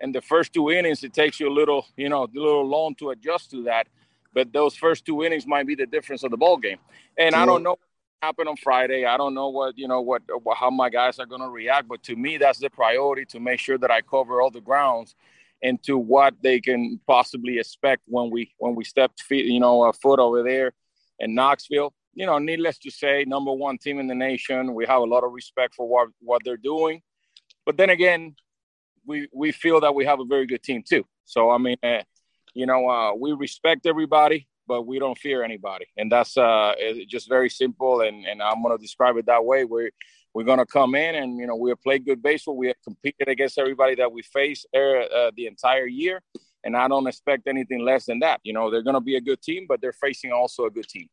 [0.00, 2.94] and the first two innings, it takes you a little, you know, a little long
[2.96, 3.88] to adjust to that.
[4.32, 6.78] But those first two innings might be the difference of the ball game.
[7.18, 7.78] And I don't know what
[8.22, 9.04] happened on Friday.
[9.04, 10.22] I don't know what you know what
[10.54, 11.88] how my guys are going to react.
[11.88, 15.14] But to me, that's the priority to make sure that I cover all the grounds
[15.62, 19.92] into what they can possibly expect when we when we step feet, you know, a
[19.92, 20.72] foot over there
[21.18, 21.94] in Knoxville.
[22.14, 24.74] You know, needless to say, number one team in the nation.
[24.74, 27.02] We have a lot of respect for what what they're doing,
[27.64, 28.36] but then again,
[29.06, 31.04] we we feel that we have a very good team too.
[31.24, 32.02] So I mean, uh,
[32.54, 36.74] you know, uh, we respect everybody, but we don't fear anybody, and that's uh,
[37.08, 38.00] just very simple.
[38.00, 39.64] And and I'm gonna describe it that way.
[39.64, 39.90] We're
[40.36, 42.58] we're going to come in and you know we'll play good baseball.
[42.58, 46.20] We have competed against everybody that we face uh, uh, the entire year,
[46.62, 48.40] and I don't expect anything less than that.
[48.44, 50.90] You know they're going to be a good team, but they're facing also a good
[50.90, 51.08] team.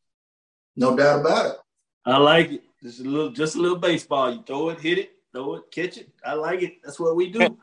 [0.76, 1.56] No doubt about it.
[2.04, 2.64] I like it.
[2.82, 4.30] Just a little, just a little baseball.
[4.30, 6.10] You throw it, hit it, throw it, catch it.
[6.22, 6.82] I like it.
[6.84, 7.40] That's what we do.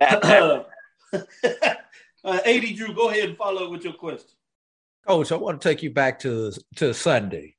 [0.00, 0.62] uh,
[2.24, 4.30] Ad Drew, go ahead and follow up with your question.
[5.08, 7.56] Coach, I want to take you back to to Sunday.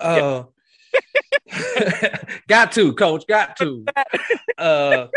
[0.00, 0.44] Uh,
[2.48, 3.84] got to, coach, got to.
[4.58, 5.08] Uh,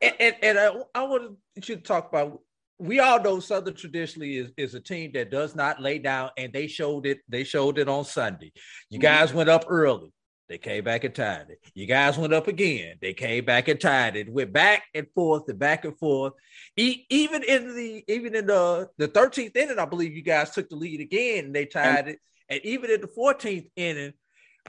[0.00, 2.40] and, and, and I, I want you to talk about.
[2.78, 6.52] We all know Southern traditionally is, is a team that does not lay down, and
[6.52, 7.20] they showed it.
[7.28, 8.52] They showed it on Sunday.
[8.90, 9.02] You mm-hmm.
[9.02, 10.12] guys went up early.
[10.48, 11.60] They came back and tied it.
[11.74, 12.96] You guys went up again.
[13.00, 14.30] They came back and tied it.
[14.30, 16.34] Went back and forth and back and forth.
[16.76, 20.68] E- even in the even in the the 13th inning, I believe you guys took
[20.68, 22.18] the lead again and they tied and, it.
[22.50, 24.12] And even in the 14th inning,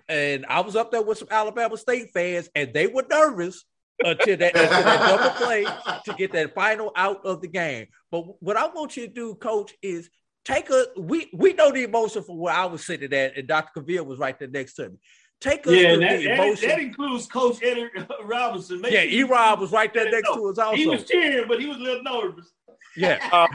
[0.07, 3.63] and I was up there with some Alabama State fans, and they were nervous
[3.99, 5.65] until that, until that double play
[6.05, 7.87] to get that final out of the game.
[8.11, 10.09] But what I want you to do, Coach, is
[10.45, 13.81] take a we we know the emotion from where I was sitting at, and Dr.
[13.81, 14.97] Cavil was right there next to me.
[15.43, 16.69] Take us yeah, that, the emotion.
[16.69, 17.89] That, that, includes Coach Eddie
[18.23, 18.79] Robinson.
[18.79, 19.23] Maybe yeah, E.
[19.23, 20.77] Rob was right there next to us also.
[20.77, 22.53] He was cheering, but he was a little nervous.
[22.95, 23.47] Yeah, uh,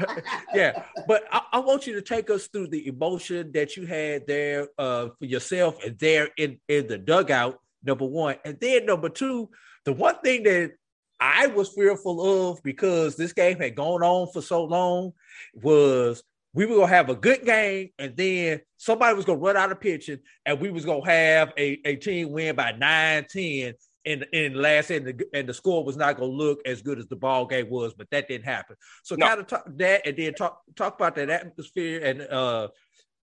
[0.54, 0.82] yeah.
[1.06, 4.68] But I, I, want you to take us through the emotion that you had there
[4.76, 7.58] uh, for yourself and there in in the dugout.
[7.82, 9.48] Number one, and then number two,
[9.86, 10.72] the one thing that
[11.18, 15.12] I was fearful of because this game had gone on for so long
[15.54, 16.22] was
[16.54, 19.80] we were gonna have a good game, and then somebody was gonna run out of
[19.80, 23.74] pitching, and we was gonna have a, a team win by 9, 10,
[24.08, 26.98] in in last and the, and the score was not going to look as good
[26.98, 28.74] as the ball game was, but that didn't happen.
[29.02, 29.26] So no.
[29.26, 32.68] kind of talk that and then talk talk about that atmosphere and uh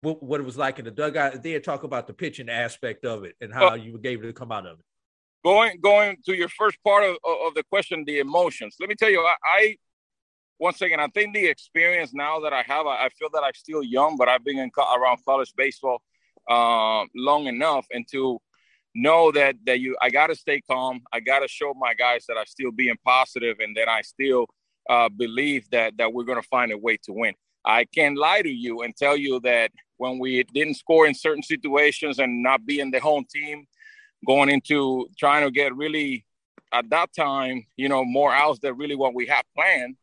[0.02, 3.04] what, what it was like in the dugout, and then talk about the pitching aspect
[3.04, 4.84] of it and how well, you were able to come out of it.
[5.44, 8.76] Going going to your first part of, of the question, the emotions.
[8.80, 9.76] Let me tell you, I, I
[10.60, 13.54] once again, I think the experience now that I have, I, I feel that I'm
[13.54, 16.02] still young, but I've been in, around college baseball
[16.48, 18.38] uh, long enough, and to
[18.94, 21.00] know that that you I gotta stay calm.
[21.12, 24.46] I gotta show my guys that I'm still being positive and that I still
[24.88, 27.34] uh, believe that that we're gonna find a way to win.
[27.64, 31.42] I can't lie to you and tell you that when we didn't score in certain
[31.42, 33.66] situations and not being the home team,
[34.26, 36.24] going into trying to get really
[36.72, 39.96] at that time, you know, more outs than really what we had planned.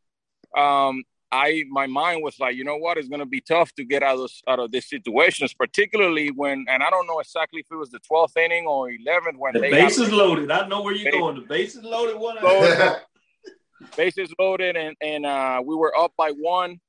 [0.57, 3.83] Um, I my mind was like, you know what, it's going to be tough to
[3.83, 7.67] get out of out of these situations, particularly when, and I don't know exactly if
[7.69, 10.49] it was the 12th inning or 11th when the they base is loaded.
[10.49, 11.35] I know where you're base, going.
[11.35, 12.17] The base is loaded.
[12.17, 13.01] One loaded,
[13.97, 16.79] bases loaded, and and uh, we were up by one,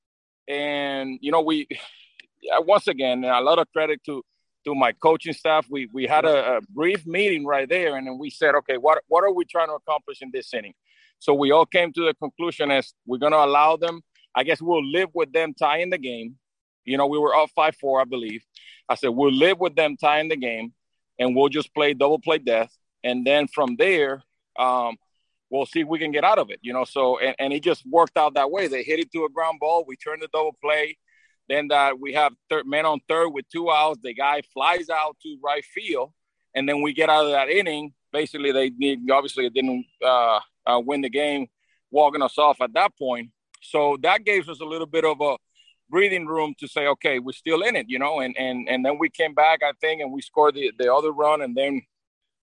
[0.47, 1.67] and you know we
[2.61, 4.23] once again a lot of credit to
[4.65, 5.67] to my coaching staff.
[5.69, 9.03] We we had a, a brief meeting right there, and then we said, okay, what
[9.09, 10.75] what are we trying to accomplish in this inning?
[11.19, 14.03] So we all came to the conclusion as we're going to allow them
[14.39, 16.37] I guess we'll live with them tying the game.
[16.85, 18.45] You know, we were up 5 4, I believe.
[18.89, 20.73] I said, we'll live with them tying the game
[21.19, 22.73] and we'll just play double play death.
[23.03, 24.23] And then from there,
[24.57, 24.97] um,
[25.51, 26.85] we'll see if we can get out of it, you know.
[26.85, 28.69] So, and, and it just worked out that way.
[28.69, 29.85] They hit it to a ground ball.
[29.87, 30.97] We turned the double play.
[31.49, 33.99] Then that we have third man on third with two outs.
[34.03, 36.13] The guy flies out to right field,
[36.55, 37.95] and then we get out of that inning.
[38.13, 41.49] Basically, they need obviously it didn't uh, uh, win the game,
[41.91, 43.31] walking us off at that point.
[43.63, 45.37] So that gave us a little bit of a
[45.91, 48.99] breathing room to say, okay, we're still in it, you know, and and and then
[48.99, 51.83] we came back, I think, and we scored the, the other run, and then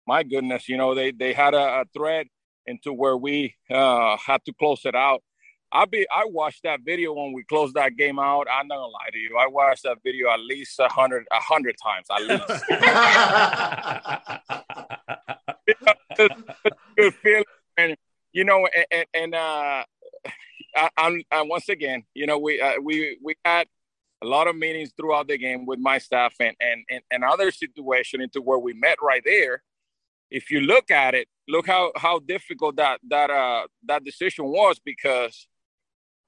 [0.08, 2.28] my goodness, you know, they they had a, a threat
[2.66, 5.22] into where we uh, had to close it out.
[5.72, 8.48] I be I watched that video when we closed that game out.
[8.52, 9.38] I'm not gonna lie to you.
[9.38, 12.64] I watched that video at least a hundred a hundred times at least.
[16.96, 17.44] good feeling,
[17.78, 17.98] and
[18.36, 19.84] you know, and, and, and uh,
[20.98, 23.68] I, am once again, you know, we uh, we we had
[24.22, 27.50] a lot of meetings throughout the game with my staff and and and, and other
[27.50, 29.64] situation into where we met right there.
[30.30, 34.80] If you look at it, look how how difficult that that uh that decision was
[34.84, 35.48] because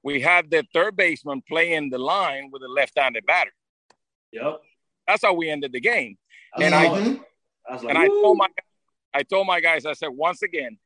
[0.02, 3.52] we had the third baseman playing the line with a left-handed batter.
[4.32, 4.62] Yep,
[5.06, 6.16] that's how we ended the game.
[6.58, 8.48] And I, I like, and I told my
[9.12, 10.78] I told my guys, I said once again,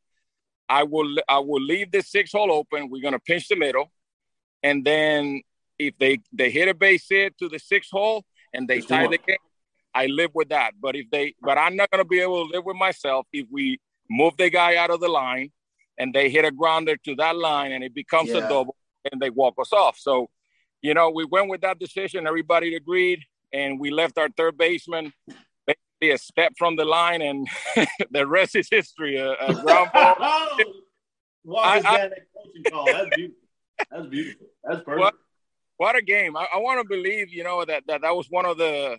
[0.79, 2.81] I will I will leave this six hole open.
[2.91, 3.87] We're gonna pinch the middle.
[4.69, 5.23] and then
[5.87, 8.19] if they they hit a base hit to the six hole
[8.55, 9.13] and they Just tie one.
[9.17, 9.45] the game,
[10.03, 10.71] I live with that.
[10.85, 13.65] But if they, but I'm not gonna be able to live with myself if we
[14.21, 15.49] move the guy out of the line
[15.99, 18.39] and they hit a grounder to that line and it becomes Yeah.
[18.45, 18.77] a double
[19.11, 19.97] and they walk us off.
[20.09, 20.15] So,
[20.87, 22.27] you know, we went with that decision.
[22.33, 23.21] Everybody agreed,
[23.61, 25.05] and we left our third baseman
[26.11, 27.49] a step from the line, and
[28.11, 29.17] the rest is history.
[29.17, 30.17] A, a ground ball.
[31.59, 32.87] I- I- that coaching call.
[32.87, 33.37] That's beautiful.
[33.91, 34.47] That's beautiful.
[34.65, 35.01] That's perfect.
[35.01, 35.15] What,
[35.79, 36.37] what a game!
[36.37, 38.99] I, I want to believe, you know, that, that that was one of the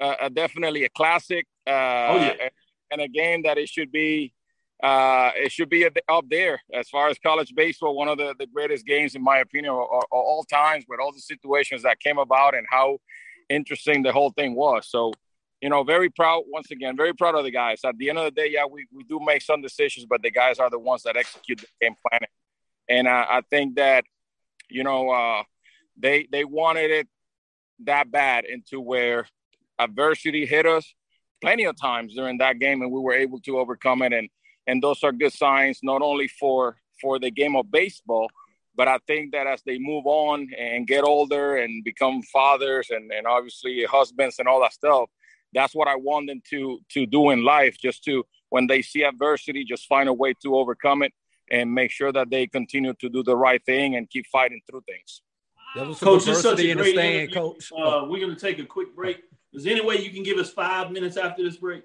[0.00, 1.46] uh, uh, definitely a classic.
[1.66, 2.48] Uh, Oh, yeah.
[2.90, 4.32] and a game that it should be.
[4.82, 7.94] Uh, it should be up there as far as college baseball.
[7.94, 11.12] One of the, the greatest games, in my opinion, of, of all times, with all
[11.12, 12.96] the situations that came about and how
[13.50, 14.86] interesting the whole thing was.
[14.88, 15.12] So,
[15.60, 17.80] you know, very proud once again, very proud of the guys.
[17.84, 20.30] At the end of the day, yeah, we, we do make some decisions, but the
[20.30, 22.22] guys are the ones that execute the game plan.
[22.88, 24.04] And uh, I think that,
[24.70, 25.42] you know, uh,
[25.96, 27.08] they they wanted it
[27.84, 29.26] that bad into where
[29.78, 30.94] adversity hit us
[31.40, 34.12] plenty of times during that game, and we were able to overcome it.
[34.12, 34.28] And
[34.66, 38.30] and those are good signs not only for for the game of baseball,
[38.74, 43.12] but I think that as they move on and get older and become fathers and
[43.12, 45.10] and obviously husbands and all that stuff,
[45.52, 47.78] that's what I want them to to do in life.
[47.80, 51.12] Just to when they see adversity, just find a way to overcome it
[51.50, 54.82] and make sure that they continue to do the right thing and keep fighting through
[54.86, 55.22] things.
[55.74, 57.34] There was Coach, it's such a great stand, interview.
[57.34, 57.72] coach.
[57.72, 59.22] Uh, we're going to take a quick break.
[59.52, 61.84] Is there any way you can give us five minutes after this break?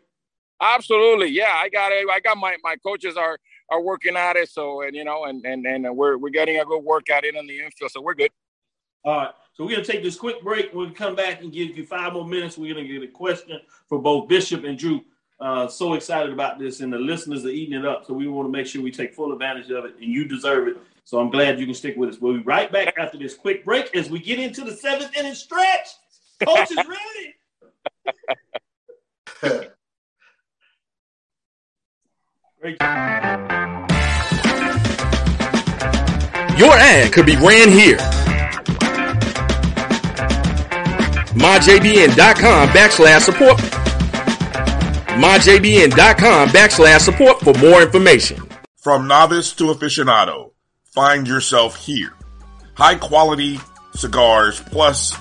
[0.62, 1.54] Absolutely, yeah.
[1.54, 2.08] I got it.
[2.10, 3.38] I got my my coaches are
[3.69, 4.49] are working at it.
[4.49, 7.45] So and you know and and and we're we're getting a good workout in on
[7.45, 7.91] the infield.
[7.91, 8.32] So we're good.
[9.04, 9.30] All right.
[9.56, 10.74] So we're going to take this quick break.
[10.74, 12.58] We'll come back and give you five more minutes.
[12.58, 15.02] We're going to get a question for both Bishop and Drew.
[15.39, 18.06] Uh, so excited about this, and the listeners are eating it up.
[18.06, 20.68] So we want to make sure we take full advantage of it, and you deserve
[20.68, 20.78] it.
[21.06, 22.20] So I'm glad you can stick with us.
[22.20, 25.36] We'll be right back after this quick break as we get into the seventh inning
[25.36, 25.88] stretch.
[26.44, 27.36] Coach is ready.
[32.60, 32.82] Great
[36.58, 37.98] Your ad could be ran here.
[41.36, 43.58] MyJBN.com backslash support.
[45.19, 48.41] MyJBN.com backslash support for more information.
[48.78, 50.52] From novice to aficionado,
[50.93, 52.13] find yourself here.
[52.76, 53.60] High quality
[53.95, 55.13] cigars plus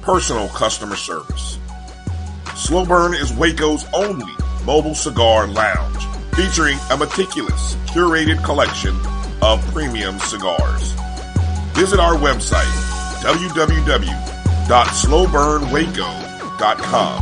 [0.00, 1.58] personal customer service.
[2.56, 4.32] Slow Burn is Waco's only
[4.64, 6.04] mobile cigar lounge,
[6.36, 8.98] featuring a meticulous, curated collection
[9.42, 10.92] of premium cigars.
[11.74, 12.64] Visit our website,
[14.70, 17.18] www.slowburnwaco.com.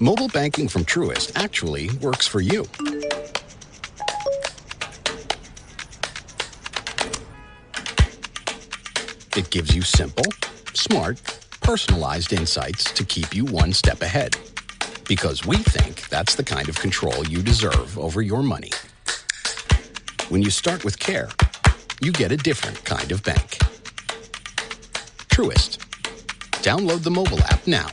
[0.00, 2.64] Mobile banking from Truist actually works for you.
[9.36, 10.24] It gives you simple,
[10.78, 11.20] smart,
[11.60, 14.36] personalized insights to keep you one step ahead.
[15.08, 18.70] Because we think that's the kind of control you deserve over your money.
[20.28, 21.30] When you start with care,
[22.00, 23.58] you get a different kind of bank.
[25.28, 25.78] Truist.
[26.62, 27.88] Download the mobile app now.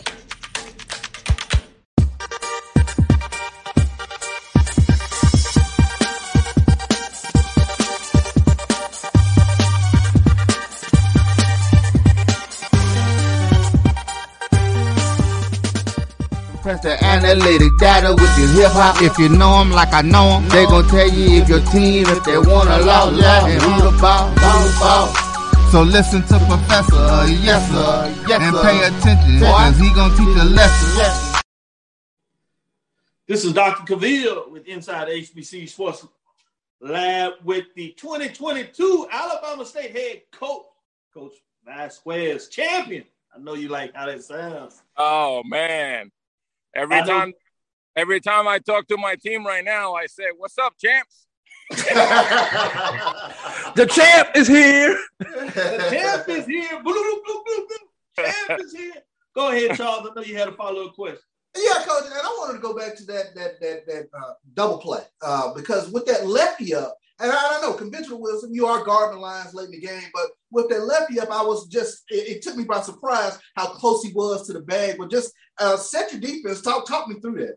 [16.66, 19.00] Press the analytic data with your hip hop.
[19.00, 22.08] If you know 'em like I know 'em, they gon' tell you if your team,
[22.10, 25.08] if they wanna lose, yeah, and who the ball, who the ball.
[25.70, 30.42] So listen to Professor, uh, yes sir, yes, and pay attention, cause he gon' teach
[30.42, 31.44] a lesson.
[33.28, 33.86] This is Dr.
[33.86, 36.08] Cavil with Inside HBCU Sports
[36.82, 40.66] Lab with the 2022 Alabama State head coach,
[41.14, 43.06] Coach Vasquez, champion.
[43.36, 44.82] I know you like how that sounds.
[44.98, 46.12] Oh man.
[46.76, 47.34] Every I know- time
[47.96, 51.28] every time I talk to my team right now, I say, What's up, champs?
[53.76, 54.98] The champ is here.
[55.20, 56.82] the champ is here.
[56.84, 58.26] Blue, blue, blue, blue, blue.
[58.26, 58.94] Champ is here.
[59.36, 60.08] Go ahead, Charles.
[60.10, 61.20] I know you had a follow-up question.
[61.58, 64.78] Yeah, coach, and I wanted to go back to that that that that uh, double
[64.78, 68.84] play uh, because with that lefty up, and I don't know, conventional wisdom, you are
[68.84, 72.38] guarding lines late in the game, but with that lefty up, I was just it,
[72.38, 74.98] it took me by surprise how close he was to the bag.
[74.98, 76.62] But just uh, set your defense.
[76.62, 77.56] Talk talk me through that.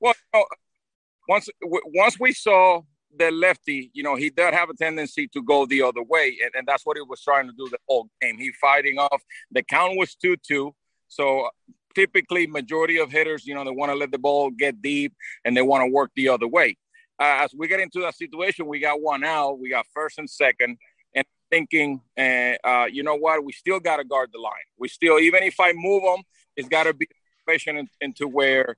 [0.00, 0.14] Well,
[1.28, 2.82] once once we saw
[3.18, 6.50] that lefty, you know, he does have a tendency to go the other way, and,
[6.54, 8.36] and that's what he was trying to do the whole game.
[8.36, 9.22] He fighting off.
[9.52, 10.74] The count was two two,
[11.08, 11.48] so
[11.94, 15.14] typically majority of hitters, you know, they want to let the ball get deep
[15.46, 16.76] and they want to work the other way.
[17.18, 20.28] Uh, as we get into that situation, we got one out, we got first and
[20.28, 20.76] second,
[21.14, 24.52] and thinking, uh, uh, you know what, we still got to guard the line.
[24.78, 26.22] We still, even if I move them,
[26.56, 27.08] it's got to be
[27.46, 28.76] situation into where,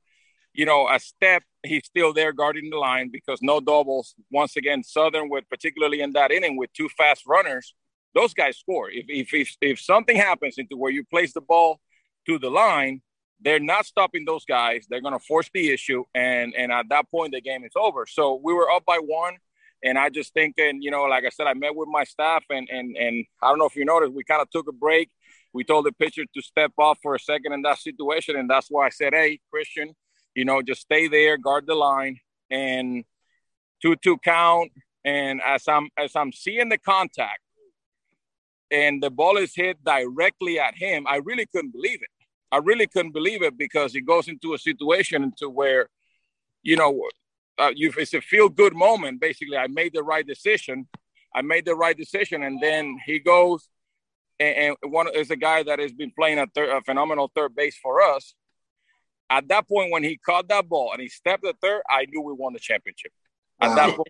[0.52, 4.14] you know, a step, he's still there guarding the line because no doubles.
[4.30, 7.74] Once again, Southern with particularly in that inning with two fast runners,
[8.14, 8.90] those guys score.
[8.90, 11.80] If if if, if something happens into where you place the ball
[12.26, 13.02] to the line,
[13.40, 14.86] they're not stopping those guys.
[14.88, 18.06] They're going to force the issue, and and at that point, the game is over.
[18.06, 19.36] So we were up by one,
[19.84, 22.68] and I just thinking, you know, like I said, I met with my staff, and
[22.70, 25.10] and and I don't know if you noticed, we kind of took a break.
[25.52, 28.68] We told the pitcher to step off for a second in that situation, and that's
[28.68, 29.94] why I said, hey, Christian,
[30.34, 32.18] you know, just stay there, guard the line,
[32.50, 33.04] and
[33.80, 34.72] two two count.
[35.04, 37.40] And as I'm as I'm seeing the contact,
[38.70, 42.10] and the ball is hit directly at him, I really couldn't believe it.
[42.50, 45.88] I really couldn't believe it because he goes into a situation into where,
[46.62, 47.02] you know,
[47.58, 49.20] uh, you, it's a feel good moment.
[49.20, 50.86] Basically, I made the right decision.
[51.34, 53.68] I made the right decision, and then he goes,
[54.40, 57.54] and, and one is a guy that has been playing a, third, a phenomenal third
[57.54, 58.34] base for us.
[59.28, 62.22] At that point, when he caught that ball and he stepped the third, I knew
[62.22, 63.12] we won the championship.
[63.60, 64.08] At that point,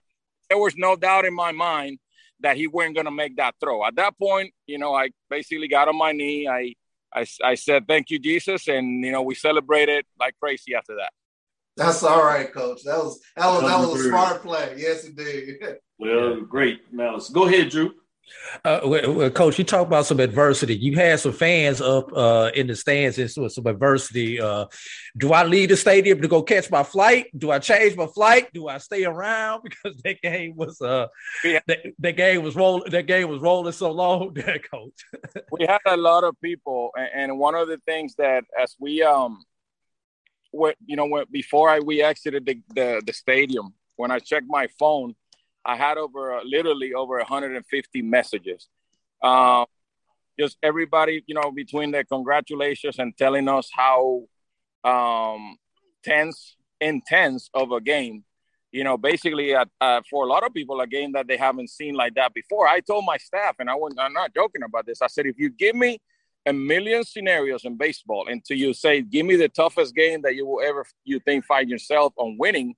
[0.49, 1.99] there was no doubt in my mind
[2.41, 3.84] that he wasn't going to make that throw.
[3.84, 6.47] At that point, you know, I basically got on my knee.
[6.47, 6.74] I
[7.14, 11.11] I, I said thank you jesus and you know we celebrated like crazy after that.
[11.76, 12.82] That's all right coach.
[12.84, 14.74] That was that was that was a smart play.
[14.76, 15.59] Yes indeed.
[16.00, 17.28] Well great malice.
[17.28, 17.92] Go ahead drew
[18.64, 20.76] uh, well, coach, you talk about some adversity.
[20.76, 24.41] You had some fans up uh, in the stands and some, some adversity.
[24.41, 24.66] Uh,
[25.16, 27.26] do I leave the stadium to go catch my flight?
[27.37, 28.53] Do I change my flight?
[28.53, 31.09] Do I stay around because that game was uh
[31.45, 31.61] yeah.
[31.66, 35.05] that, that game was rolling that game was rolling so long, there, coach.
[35.53, 39.45] we had a lot of people, and one of the things that as we um,
[40.51, 44.47] what you know, when, before I we exited the, the the stadium, when I checked
[44.49, 45.14] my phone
[45.64, 48.68] I had over uh, literally over 150 messages.
[49.22, 49.66] Um,
[50.38, 54.22] just everybody, you know, between the congratulations and telling us how
[54.84, 55.56] um,
[56.04, 58.24] tense, intense of a game.
[58.70, 61.70] You know, basically, uh, uh, for a lot of people, a game that they haven't
[61.70, 62.68] seen like that before.
[62.68, 65.00] I told my staff, and I wasn't, I'm not joking about this.
[65.00, 65.98] I said, if you give me
[66.44, 70.46] a million scenarios in baseball until you say, give me the toughest game that you
[70.46, 72.74] will ever you think find yourself on winning,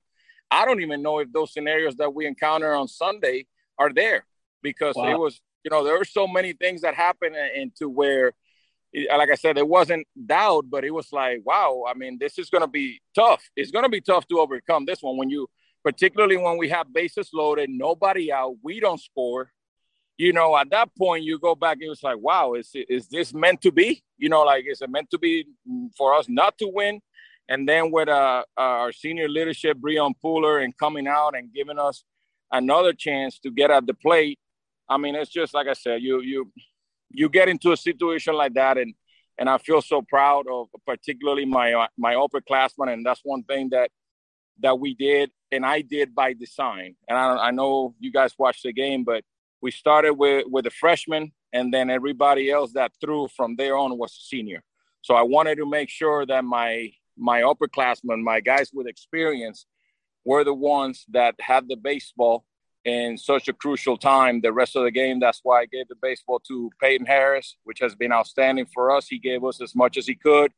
[0.50, 3.46] I don't even know if those scenarios that we encounter on Sunday
[3.78, 4.24] are there
[4.62, 5.10] because wow.
[5.10, 8.32] it was, you know, there were so many things that happened into where,
[9.14, 12.50] like I said, it wasn't doubt, but it was like, wow, I mean, this is
[12.50, 13.48] going to be tough.
[13.54, 15.48] It's going to be tough to overcome this one when you,
[15.84, 19.52] particularly when we have bases loaded, nobody out, we don't score.
[20.18, 23.08] You know, at that point, you go back, and it was like, wow, is, is
[23.08, 24.02] this meant to be?
[24.18, 27.00] You know, like, is it meant to be mm, for us not to win?
[27.50, 31.80] And then with uh, uh, our senior leadership, Breon Pooler, and coming out and giving
[31.80, 32.04] us
[32.52, 34.38] another chance to get at the plate.
[34.88, 36.52] I mean, it's just like I said, you you
[37.10, 38.94] you get into a situation like that, and
[39.36, 43.90] and I feel so proud of particularly my my upperclassmen, and that's one thing that
[44.62, 46.94] that we did, and I did by design.
[47.08, 49.24] And I, I know you guys watched the game, but
[49.60, 53.98] we started with with the freshman, and then everybody else that threw from there on
[53.98, 54.62] was a senior.
[55.02, 59.66] So I wanted to make sure that my my upperclassmen, my guys with experience,
[60.24, 62.44] were the ones that had the baseball
[62.84, 64.40] in such a crucial time.
[64.40, 67.78] The rest of the game, that's why I gave the baseball to Peyton Harris, which
[67.80, 69.06] has been outstanding for us.
[69.06, 70.52] He gave us as much as he could.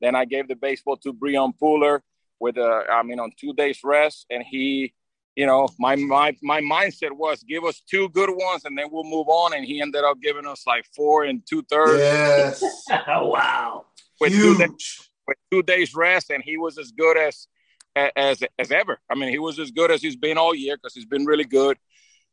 [0.00, 2.00] Then I gave the baseball to Breon Pooler
[2.40, 4.94] with a, I mean, on two days rest, and he,
[5.34, 9.04] you know, my my my mindset was give us two good ones, and then we'll
[9.04, 9.54] move on.
[9.54, 12.00] And he ended up giving us like four and two thirds.
[12.00, 12.62] Yes.
[13.08, 13.86] wow.
[14.20, 14.58] With Huge.
[14.58, 17.46] two days, with two days rest, and he was as good as
[17.94, 18.98] as as ever.
[19.10, 21.44] I mean, he was as good as he's been all year because he's been really
[21.44, 21.76] good.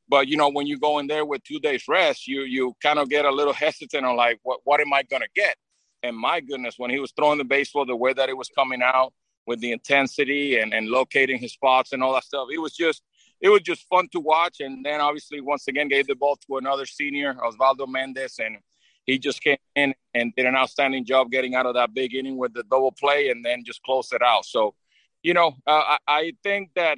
[0.08, 2.98] But you know, when you go in there with two days rest, you you kind
[2.98, 5.56] of get a little hesitant on like, what what am I gonna get?
[6.04, 8.82] And my goodness, when he was throwing the baseball, the way that it was coming
[8.84, 9.14] out
[9.48, 13.02] with the intensity and, and locating his spots and all that stuff, it was just
[13.42, 14.60] it was just fun to watch.
[14.60, 18.58] And then obviously once again gave the ball to another senior, Osvaldo Mendez, and
[19.06, 22.38] he just came in and did an outstanding job getting out of that big inning
[22.38, 24.46] with the double play and then just closed it out.
[24.46, 24.74] So,
[25.22, 26.98] you know, uh, I, I think that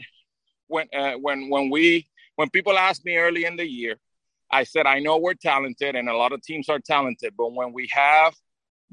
[0.68, 3.98] when uh, when when we when people ask me early in the year,
[4.52, 7.74] I said I know we're talented and a lot of teams are talented, but when
[7.74, 8.34] we have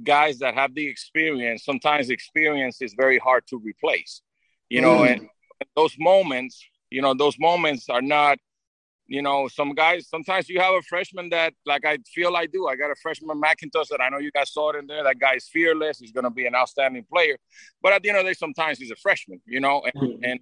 [0.02, 4.22] guys that have the experience, sometimes experience is very hard to replace.
[4.68, 5.12] You know, mm.
[5.12, 5.28] and
[5.76, 8.38] those moments, you know, those moments are not
[9.06, 12.66] you know, some guys, sometimes you have a freshman that, like I feel I do.
[12.66, 15.04] I got a freshman McIntosh that I know you guys saw it in there.
[15.04, 15.98] That guy's fearless.
[15.98, 17.36] He's going to be an outstanding player.
[17.82, 20.24] But at the end of the day, sometimes he's a freshman, you know, and, mm-hmm.
[20.24, 20.40] and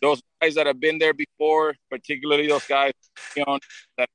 [0.00, 2.92] those guys that have been there before, particularly those guys,
[3.36, 3.58] you know,
[3.98, 4.08] that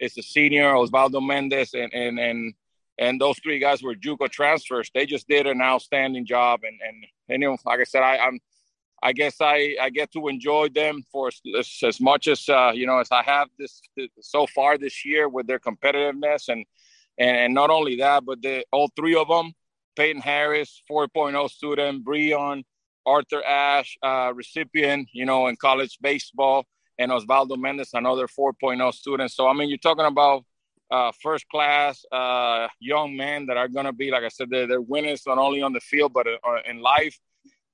[0.00, 2.54] is a senior, Osvaldo Mendez, and, and, and,
[2.98, 4.90] and those three guys were JUCO transfers.
[4.94, 6.60] They just did an outstanding job.
[6.64, 8.38] And, and, and you know, like I said, I, I'm,
[9.02, 12.86] I guess I, I get to enjoy them for as, as much as uh, you
[12.86, 13.80] know as I have this,
[14.20, 16.64] so far this year with their competitiveness and
[17.18, 19.52] and, not only that, but the all three of them,
[19.96, 22.64] Peyton Harris, 4.0 student, Breon,
[23.04, 26.64] Arthur Ashe, uh, recipient, you know, in college baseball,
[26.98, 29.30] and Osvaldo Mendez, another 4.0 student.
[29.30, 30.44] So I mean, you're talking about
[30.90, 34.66] uh, first class uh, young men that are going to be, like I said, they're,
[34.66, 37.18] they're winners not only on the field but uh, in life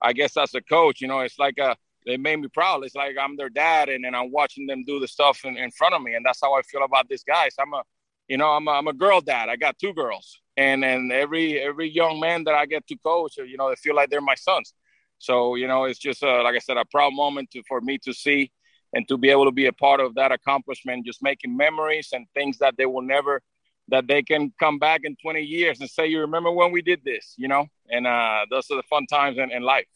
[0.00, 1.76] I guess as a coach, you know, it's like a
[2.06, 2.84] they made me proud.
[2.84, 5.70] It's like I'm their dad, and then I'm watching them do the stuff in, in
[5.70, 7.54] front of me, and that's how I feel about these guys.
[7.60, 7.82] I'm a,
[8.28, 9.48] you know, I'm a, I'm a girl dad.
[9.48, 13.36] I got two girls, and and every every young man that I get to coach,
[13.36, 14.72] you know, they feel like they're my sons.
[15.18, 17.98] So you know, it's just uh, like I said, a proud moment to, for me
[18.04, 18.52] to see
[18.94, 22.26] and to be able to be a part of that accomplishment, just making memories and
[22.32, 23.42] things that they will never
[23.88, 27.02] that they can come back in 20 years and say, you remember when we did
[27.04, 27.66] this, you know?
[27.90, 29.86] And uh, those are the fun times in, in life.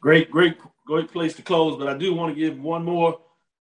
[0.00, 1.76] Great, great, great place to close.
[1.76, 3.18] But I do want to give one more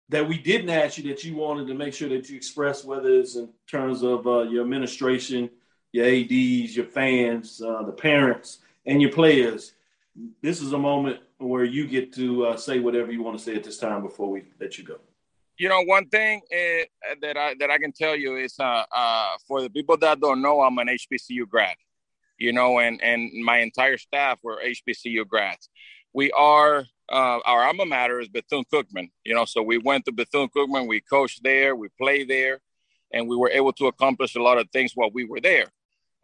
[0.09, 3.09] that we didn't ask you that you wanted to make sure that you express, whether
[3.09, 5.49] it's in terms of uh, your administration,
[5.91, 9.73] your ADs, your fans, uh, the parents, and your players.
[10.41, 13.55] This is a moment where you get to uh, say whatever you want to say
[13.55, 14.99] at this time before we let you go
[15.58, 19.38] you know, one thing uh, that I that I can tell you is uh, uh,
[19.47, 21.76] for the people that don't know, I'm an HBCU grad.
[22.38, 25.70] You know, and and my entire staff were HBCU grads.
[26.14, 29.12] We are uh, our alma mater is Bethune Cookman.
[29.24, 30.88] You know, so we went to Bethune Cookman.
[30.88, 31.76] We coached there.
[31.76, 32.60] We played there,
[33.14, 35.68] and we were able to accomplish a lot of things while we were there.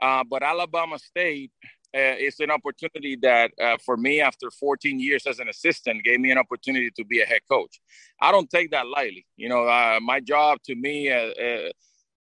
[0.01, 1.51] Uh, but Alabama State
[1.93, 6.19] uh, it's an opportunity that uh, for me after 14 years as an assistant gave
[6.19, 7.81] me an opportunity to be a head coach.
[8.21, 11.69] I don't take that lightly you know uh, my job to me uh, uh,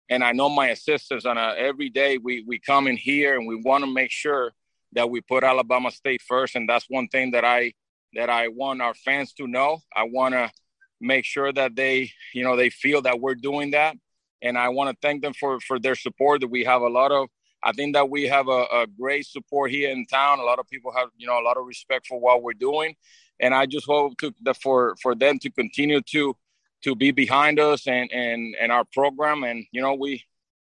[0.10, 3.56] and i know my assistants on every day we, we come in here and we
[3.56, 4.54] want to make sure
[4.94, 7.72] that we put alabama state first and that's one thing that i
[8.14, 9.80] that i want our fans to know.
[9.96, 10.50] I want to
[11.02, 13.96] make sure that they you know they feel that we're doing that
[14.42, 16.42] and i want to thank them for for their support.
[16.42, 17.30] That we have a lot of
[17.62, 20.40] I think that we have a, a, great support here in town.
[20.40, 22.96] A lot of people have, you know, a lot of respect for what we're doing,
[23.40, 26.36] and I just hope to, for for them to continue to
[26.84, 29.44] to be behind us and and and our program.
[29.44, 30.24] And you know, we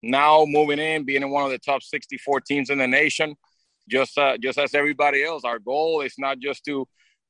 [0.02, 3.36] now moving in, being in one of the top 64 teams in the nation,
[3.90, 5.44] just uh, just as everybody else.
[5.46, 6.88] Our goal is not just to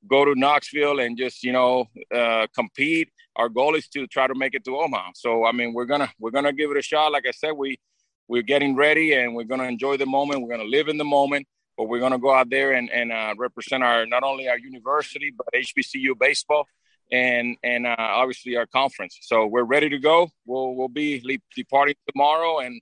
[0.08, 3.10] go to Knoxville and just you know uh, compete.
[3.36, 5.12] Our goal is to try to make it to Omaha.
[5.16, 7.12] So I mean, we're gonna we're gonna give it a shot.
[7.12, 7.80] Like I said, we
[8.28, 10.42] we're getting ready and we're going to enjoy the moment.
[10.42, 11.48] We're going to live in the moment,
[11.78, 14.58] but we're going to go out there and, and uh, represent our not only our
[14.58, 16.68] university but HBCU baseball
[17.12, 19.18] and and uh, obviously our conference.
[19.22, 20.30] So we're ready to go.
[20.46, 22.82] We'll we'll be departing tomorrow, and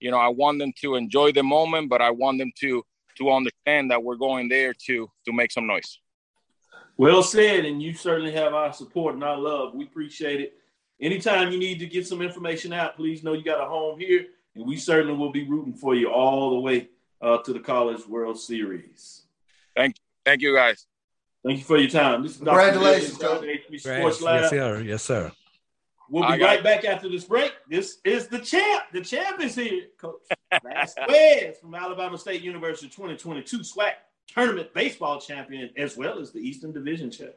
[0.00, 2.82] you know I want them to enjoy the moment, but I want them to
[3.18, 5.98] to understand that we're going there to to make some noise.
[6.96, 9.74] Well said, and you certainly have our support and our love.
[9.74, 10.54] We appreciate it.
[11.00, 14.26] Anytime you need to get some information out, please know you got a home here
[14.54, 16.88] and we certainly will be rooting for you all the way
[17.20, 19.22] uh, to the College World Series.
[19.76, 20.02] Thank you.
[20.24, 20.86] Thank you, guys.
[21.44, 22.22] Thank you for your time.
[22.22, 23.80] This is Congratulations, Coach.
[23.80, 24.42] Sports Lab.
[24.42, 24.80] Yes, sir.
[24.80, 25.32] Yes, sir.
[26.10, 27.52] We'll be right back after this break.
[27.68, 28.82] This is the champ.
[28.92, 30.22] The champ is here, Coach
[30.62, 33.92] Vasquez from Alabama State University 2022 SWAC
[34.26, 37.36] Tournament Baseball Champion, as well as the Eastern Division champion.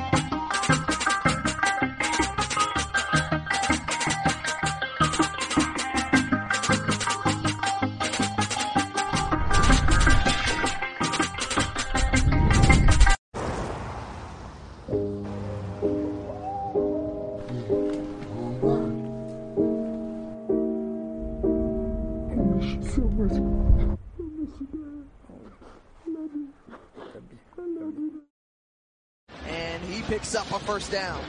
[30.91, 31.23] Down.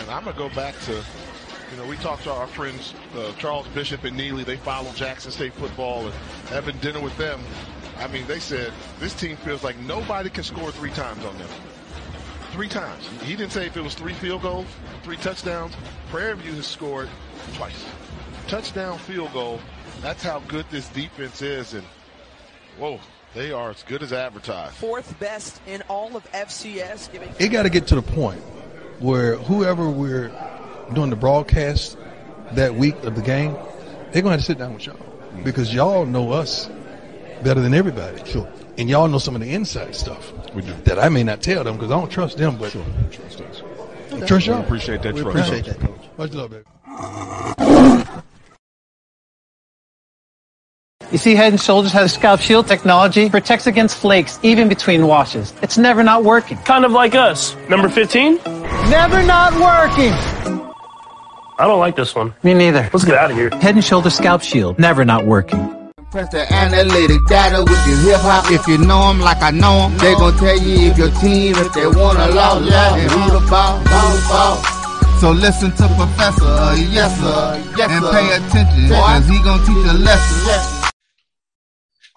[0.00, 3.32] And, I'm going to go back to, you know, we talked to our friends uh,
[3.38, 4.44] Charles Bishop and Neely.
[4.44, 6.14] They follow Jackson State football and
[6.48, 7.40] having dinner with them.
[7.98, 11.48] I mean, they said this team feels like nobody can score three times on them.
[12.52, 13.06] Three times.
[13.22, 14.66] He didn't say if it was three field goals,
[15.02, 15.74] three touchdowns.
[16.08, 17.08] Prairie View has scored
[17.54, 17.84] twice.
[18.48, 19.60] Touchdown, field goal.
[20.00, 21.74] That's how good this defense is.
[21.74, 21.84] And
[22.78, 23.00] whoa,
[23.36, 24.74] they are as good as advertised.
[24.76, 27.12] Fourth best in all of FCS.
[27.12, 28.40] Giving It got to get to the point
[28.98, 30.32] where whoever we're
[30.94, 31.98] doing the broadcast
[32.52, 33.52] that week of the game,
[34.12, 34.96] they're going to have to sit down with y'all
[35.44, 36.68] because y'all know us
[37.42, 38.24] better than everybody.
[38.24, 38.48] Sure.
[38.78, 40.72] And y'all know some of the inside stuff We do.
[40.84, 42.72] that I may not tell them because I don't trust them, but
[43.10, 43.62] Trust us.
[44.12, 44.60] I trust y'all.
[44.60, 45.50] We appreciate that We trust.
[45.50, 46.00] appreciate that, coach.
[46.16, 48.22] Much love, baby.
[51.12, 55.06] You see, Head & Shoulders has a scalp shield technology, protects against flakes even between
[55.06, 55.54] washes.
[55.62, 56.58] It's never not working.
[56.58, 57.54] Kind of like us.
[57.68, 58.36] Number 15?
[58.90, 60.12] Never not working.
[61.58, 62.34] I don't like this one.
[62.42, 62.90] Me neither.
[62.92, 63.50] Let's get out of here.
[63.50, 65.72] Head & Shoulders scalp shield, never not working.
[66.10, 68.50] Press the analytic data with your hip hop.
[68.50, 71.54] If you know 'em like I know 'em, they gon' tell you if your team,
[71.56, 74.56] if they wanna lose, and who the ball, who the ball.
[75.20, 79.90] So listen to Professor, uh, yes sir, yes, and pay attention, cause he gon' teach
[79.90, 80.92] a lesson.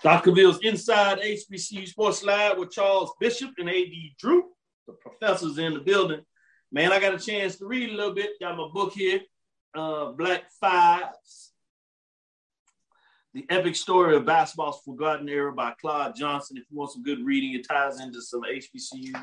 [0.02, 0.32] Dr.
[0.32, 4.46] Ville's Inside HBCU Sports Live with Charles Bishop and AD Drew.
[4.88, 6.22] The professors in the building.
[6.72, 8.40] Man, I got a chance to read a little bit.
[8.40, 9.20] Got my book here,
[9.76, 11.52] uh, Black Fives.
[13.34, 16.58] The Epic Story of Basketball's Forgotten Era by Claude Johnson.
[16.58, 19.14] If you want some good reading, it ties into some HBCU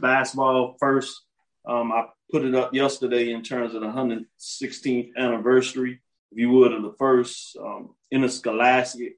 [0.00, 1.22] basketball first.
[1.66, 6.72] Um, I put it up yesterday in terms of the 116th anniversary, if you would,
[6.72, 9.16] of the first um, interscholastic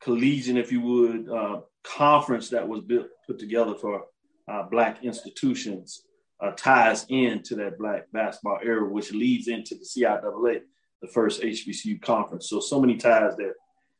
[0.00, 4.04] collegiate, if you would, uh, conference that was built, put together for
[4.48, 6.04] uh, Black institutions
[6.40, 10.60] uh, ties into that Black basketball era, which leads into the CIAA,
[11.02, 12.48] the first HBCU conference.
[12.48, 13.54] So, so many ties there.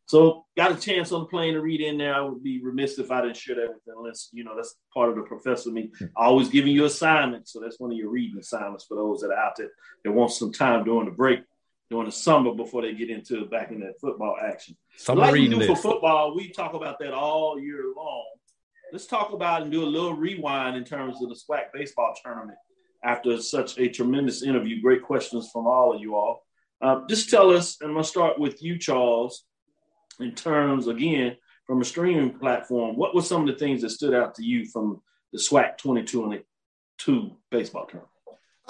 [0.07, 2.15] So, got a chance on the plane to read in there.
[2.15, 4.75] I would be remiss if I didn't share that with them, unless, you know, that's
[4.93, 5.93] part of the professor me.
[6.17, 7.53] Always giving you assignments.
[7.53, 9.71] So, that's one of your reading assignments for those that are out there
[10.05, 11.41] that want some time during the break,
[11.91, 14.77] during the summer before they get into back in that football action.
[14.97, 15.69] Summer like we do list.
[15.71, 18.27] for football, we talk about that all year long.
[18.93, 22.59] Let's talk about and do a little rewind in terms of the SWAC baseball tournament
[23.05, 24.81] after such a tremendous interview.
[24.81, 26.45] Great questions from all of you all.
[26.81, 29.45] Uh, just tell us, and I'm going to start with you, Charles,
[30.19, 31.37] in terms, again,
[31.67, 34.67] from a streaming platform, what were some of the things that stood out to you
[34.67, 35.01] from
[35.33, 38.11] the SWAC 22 baseball tournament?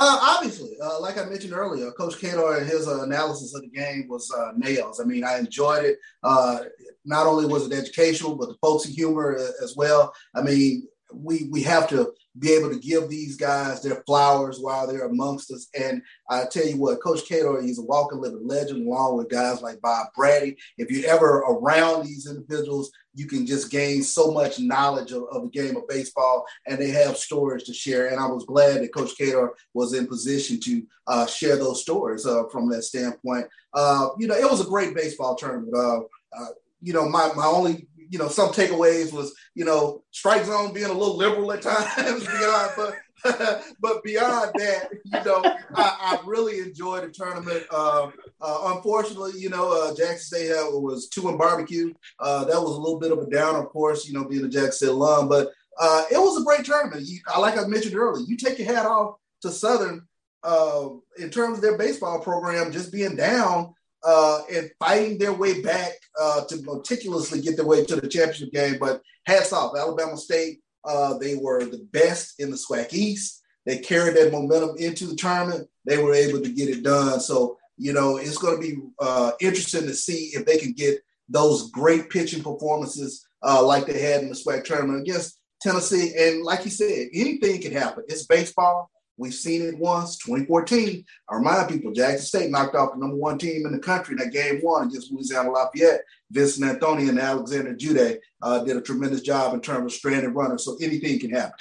[0.03, 3.69] Uh, obviously, uh, like I mentioned earlier, Coach Cato and his uh, analysis of the
[3.69, 4.99] game was uh, nails.
[4.99, 5.99] I mean, I enjoyed it.
[6.23, 6.61] Uh,
[7.05, 10.15] not only was it educational, but the folksy humor uh, as well.
[10.35, 14.87] I mean, we we have to be able to give these guys their flowers while
[14.87, 15.69] they're amongst us.
[15.79, 19.63] And I tell you what, Coach Cato, he's a walking living legend, along with guys
[19.63, 20.57] like Bob Brady.
[20.79, 25.43] If you're ever around these individuals, you can just gain so much knowledge of, of
[25.43, 28.09] the game of baseball, and they have stories to share.
[28.09, 32.27] And I was glad that Coach Cato was in position to uh, share those stories
[32.27, 33.47] uh, from that standpoint.
[33.75, 35.75] Uh, you know, it was a great baseball tournament.
[35.75, 36.01] Uh,
[36.39, 36.51] uh,
[36.81, 40.91] you know, my my only you know some takeaways was you know strike zone being
[40.91, 42.95] a little liberal at times beyond, but
[43.81, 45.43] but beyond that, you know,
[45.75, 47.65] I, I really enjoyed the tournament.
[47.71, 51.93] Uh, uh, unfortunately, you know, uh, Jackson State was two in barbecue.
[52.19, 54.49] Uh, that was a little bit of a down, of course, you know, being a
[54.49, 57.07] Jackson State alum, but uh, it was a great tournament.
[57.07, 60.07] You, like I mentioned earlier, you take your hat off to Southern
[60.43, 60.89] uh,
[61.19, 65.93] in terms of their baseball program, just being down uh, and fighting their way back
[66.21, 68.79] uh, to meticulously get their way to the championship game.
[68.79, 70.61] But hats off, Alabama State.
[70.85, 73.43] Uh, they were the best in the SWAC East.
[73.67, 75.69] They carried that momentum into the tournament.
[75.85, 77.21] They were able to get it done.
[77.21, 81.01] So, you know, it's going to be uh, interesting to see if they can get
[81.29, 86.15] those great pitching performances uh, like they had in the SWAC tournament against Tennessee.
[86.19, 88.05] And like you said, anything can happen.
[88.09, 88.91] It's baseball.
[89.21, 91.05] We've seen it once, 2014.
[91.29, 94.19] I remind people, Jackson State knocked off the number one team in the country in
[94.19, 96.01] that game one against Louisiana Lafayette.
[96.31, 100.65] Vincent Anthony and Alexander Jude uh, did a tremendous job in terms of stranded runners.
[100.65, 101.53] So anything can happen.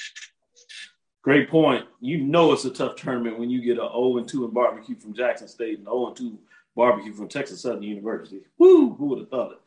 [1.22, 1.86] Great point.
[2.00, 5.14] You know it's a tough tournament when you get a 0 2 in barbecue from
[5.14, 6.40] Jackson State and 0 2
[6.78, 8.40] barbecue from Texas Southern University.
[8.58, 8.96] Woo!
[8.96, 9.60] Who would have thought it?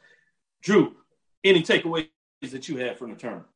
[0.63, 0.97] Drew,
[1.45, 2.09] any takeaways
[2.41, 3.49] that you had from the tournament?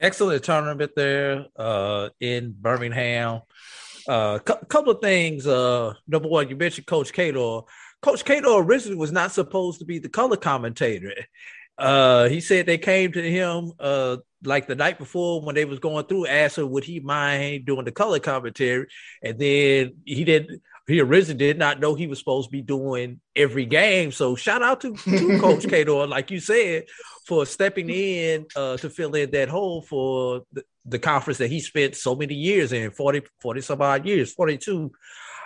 [0.00, 3.42] Excellent tournament there uh, in Birmingham.
[4.08, 5.46] A uh, cu- couple of things.
[5.46, 7.66] Uh, number one, you mentioned Coach Cato.
[8.00, 11.12] Coach Cato originally was not supposed to be the color commentator.
[11.76, 15.78] Uh, he said they came to him uh, like the night before when they was
[15.78, 18.86] going through, asked her would he mind doing the color commentary,
[19.22, 20.62] and then he didn't.
[20.88, 24.10] He originally did not know he was supposed to be doing every game.
[24.10, 26.86] So shout out to, to Coach Cato, like you said,
[27.26, 31.60] for stepping in uh, to fill in that hole for the, the conference that he
[31.60, 34.90] spent so many years in 40, 40 some odd years, 42,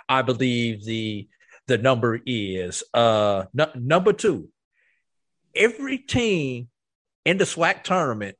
[0.07, 1.27] I believe the
[1.67, 2.83] the number is.
[2.93, 4.49] Uh, n- number two,
[5.55, 6.69] every team
[7.25, 8.37] in the SWAC tournament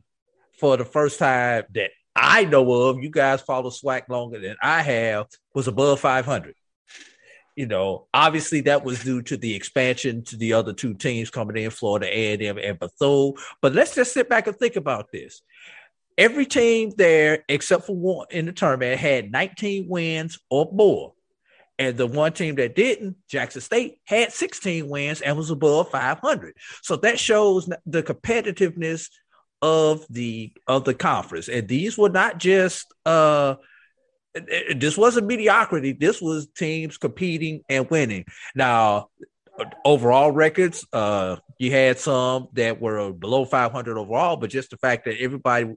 [0.59, 4.81] for the first time that I know of, you guys follow SWAC longer than I
[4.81, 6.55] have, was above 500.
[7.55, 11.57] You know, obviously that was due to the expansion to the other two teams coming
[11.57, 13.33] in, Florida A&M and Bethune.
[13.61, 15.41] But let's just sit back and think about this.
[16.17, 21.13] Every team there, except for one in the tournament, had 19 wins or more.
[21.79, 26.55] And the one team that didn't, Jackson State, had 16 wins and was above 500.
[26.81, 29.09] So that shows the competitiveness
[29.63, 31.47] of the of the conference.
[31.47, 33.55] And these were not just uh
[34.75, 35.93] this wasn't mediocrity.
[35.93, 38.25] This was teams competing and winning.
[38.55, 39.09] Now,
[39.85, 45.05] overall records, uh, you had some that were below 500 overall, but just the fact
[45.05, 45.75] that everybody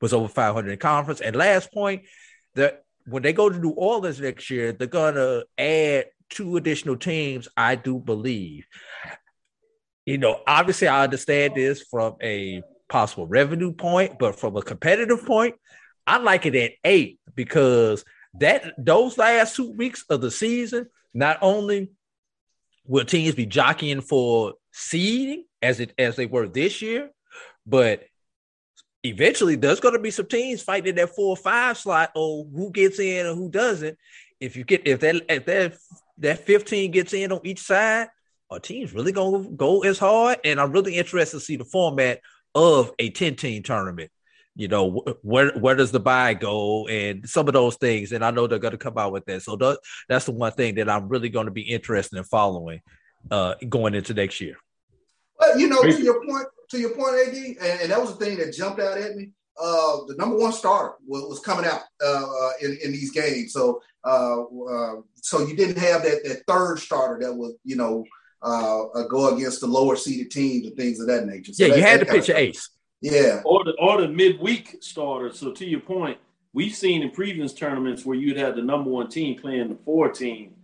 [0.00, 1.20] was over 500 in conference.
[1.20, 2.02] And last point,
[2.54, 7.48] that when they go to New Orleans next year, they're gonna add two additional teams.
[7.56, 8.66] I do believe.
[10.04, 15.24] You know, obviously, I understand this from a possible revenue point, but from a competitive
[15.26, 15.56] point,
[16.06, 18.04] I like it at eight because
[18.38, 21.90] that those last two weeks of the season, not only
[22.86, 27.10] will teams be jockeying for seeding as it as they were this year,
[27.66, 28.04] but
[29.02, 32.70] eventually there's going to be some teams fighting that four or five slot or who
[32.70, 33.98] gets in and who doesn't.
[34.40, 35.76] If you get if that if that
[36.18, 38.08] that 15 gets in on each side,
[38.50, 40.38] our team's really gonna go as hard.
[40.44, 42.20] And I'm really interested to see the format
[42.54, 44.10] of a 10 team tournament.
[44.56, 48.12] You know, where where does the buy go and some of those things.
[48.12, 49.42] And I know they're going to come out with that.
[49.42, 49.78] So that,
[50.08, 52.80] that's the one thing that I'm really going to be interested in following
[53.30, 54.56] uh, going into next year.
[55.38, 58.24] Well, you know, to your point, to your point, AD, and, and that was the
[58.24, 59.30] thing that jumped out at me.
[59.60, 63.52] Uh, the number one starter was, was coming out uh, uh in, in these games.
[63.52, 68.04] So, uh, uh, so you didn't have that that third starter that was, you know,
[68.42, 71.52] uh, go against the lower seeded teams and things of that nature.
[71.52, 72.68] So yeah, that, you had to pitch your ace.
[73.12, 75.32] Yeah, or the or the midweek starter.
[75.32, 76.18] So to your point,
[76.52, 80.10] we've seen in previous tournaments where you'd have the number one team playing the four
[80.10, 80.54] team,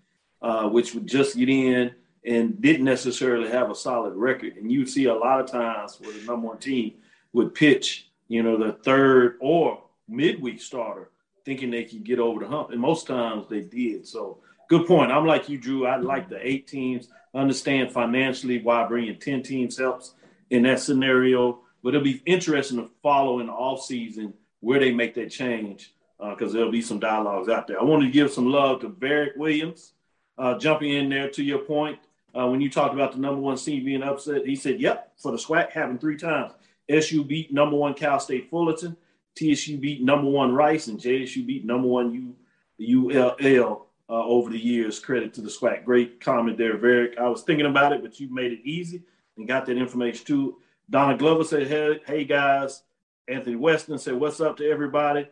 [0.41, 4.57] uh, which would just get in and didn't necessarily have a solid record.
[4.57, 6.95] And you see a lot of times where the number one team
[7.33, 11.11] would pitch, you know, the third or midweek starter,
[11.45, 12.71] thinking they could get over the hump.
[12.71, 14.07] And most times they did.
[14.07, 14.39] So
[14.69, 15.13] good point.
[15.13, 15.87] I'm like you, Drew.
[15.87, 17.09] I like the eight teams.
[17.35, 20.15] Understand financially why bringing 10 teams helps
[20.51, 21.61] in that scenario.
[21.83, 26.53] But it'll be interesting to follow in the offseason where they make that change because
[26.53, 27.81] uh, there'll be some dialogues out there.
[27.81, 29.93] I want to give some love to Barrick Williams
[30.39, 31.99] uh, jumping in there to your point.
[32.35, 35.33] Uh, when you talked about the number one seed being upset, he said, "Yep, for
[35.33, 36.53] the SWAC happened three times.
[36.89, 38.97] SU beat number one Cal State Fullerton,
[39.37, 42.35] TSU beat number one Rice, and JSU beat number one
[42.79, 44.99] U ULL uh, over the years.
[44.99, 45.85] Credit to the SWAC.
[45.85, 47.19] Great comment there, Varick.
[47.19, 49.03] I was thinking about it, but you made it easy
[49.37, 50.57] and got that information too.
[50.93, 52.83] Donna Glover said, "Hey, hey guys."
[53.27, 55.27] Anthony Weston said, "What's up to everybody?"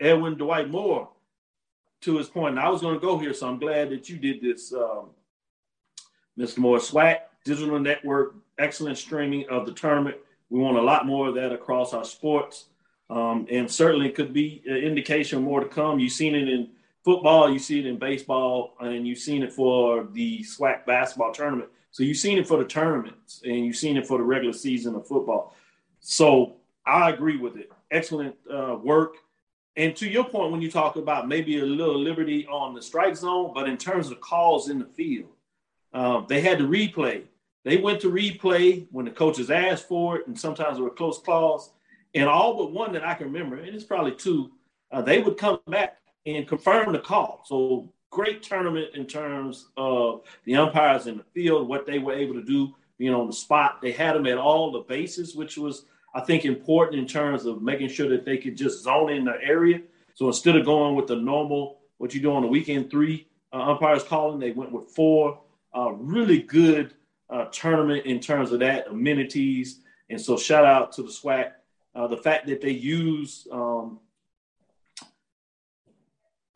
[0.00, 1.10] Edwin Dwight Moore,
[2.00, 4.16] to his point, and I was going to go here, so I'm glad that you
[4.16, 4.72] did this.
[4.72, 5.10] Um,
[6.38, 6.58] Mr.
[6.58, 10.16] Moore, SWAC, digital network, excellent streaming of the tournament.
[10.48, 12.68] We want a lot more of that across our sports.
[13.10, 15.98] Um, and certainly could be an indication more to come.
[15.98, 16.70] You've seen it in
[17.04, 21.68] football, you see it in baseball, and you've seen it for the SWAC basketball tournament.
[21.92, 24.94] So you've seen it for the tournaments and you've seen it for the regular season
[24.94, 25.54] of football.
[26.00, 27.70] So I agree with it.
[27.90, 29.16] Excellent uh, work.
[29.76, 33.14] And to your point, when you talk about maybe a little liberty on the strike
[33.16, 35.30] zone, but in terms of calls in the field,
[35.92, 37.22] um, they had to replay.
[37.64, 41.18] They went to replay when the coaches asked for it, and sometimes there were close
[41.18, 41.72] calls.
[42.14, 44.50] And all but one that I can remember, and it's probably two,
[44.90, 47.44] uh, they would come back and confirm the call.
[47.46, 52.34] So great tournament in terms of the umpires in the field, what they were able
[52.34, 53.80] to do, being on the spot.
[53.80, 57.62] They had them at all the bases, which was, I think, important in terms of
[57.62, 59.80] making sure that they could just zone in the area.
[60.14, 63.62] So instead of going with the normal, what you do on the weekend three uh,
[63.62, 65.40] umpires calling, they went with four
[65.74, 66.92] uh, really good
[67.30, 69.80] uh, tournament in terms of that amenities.
[70.10, 71.52] And so shout out to the SWAC.
[71.94, 74.00] Uh, the fact that they use um,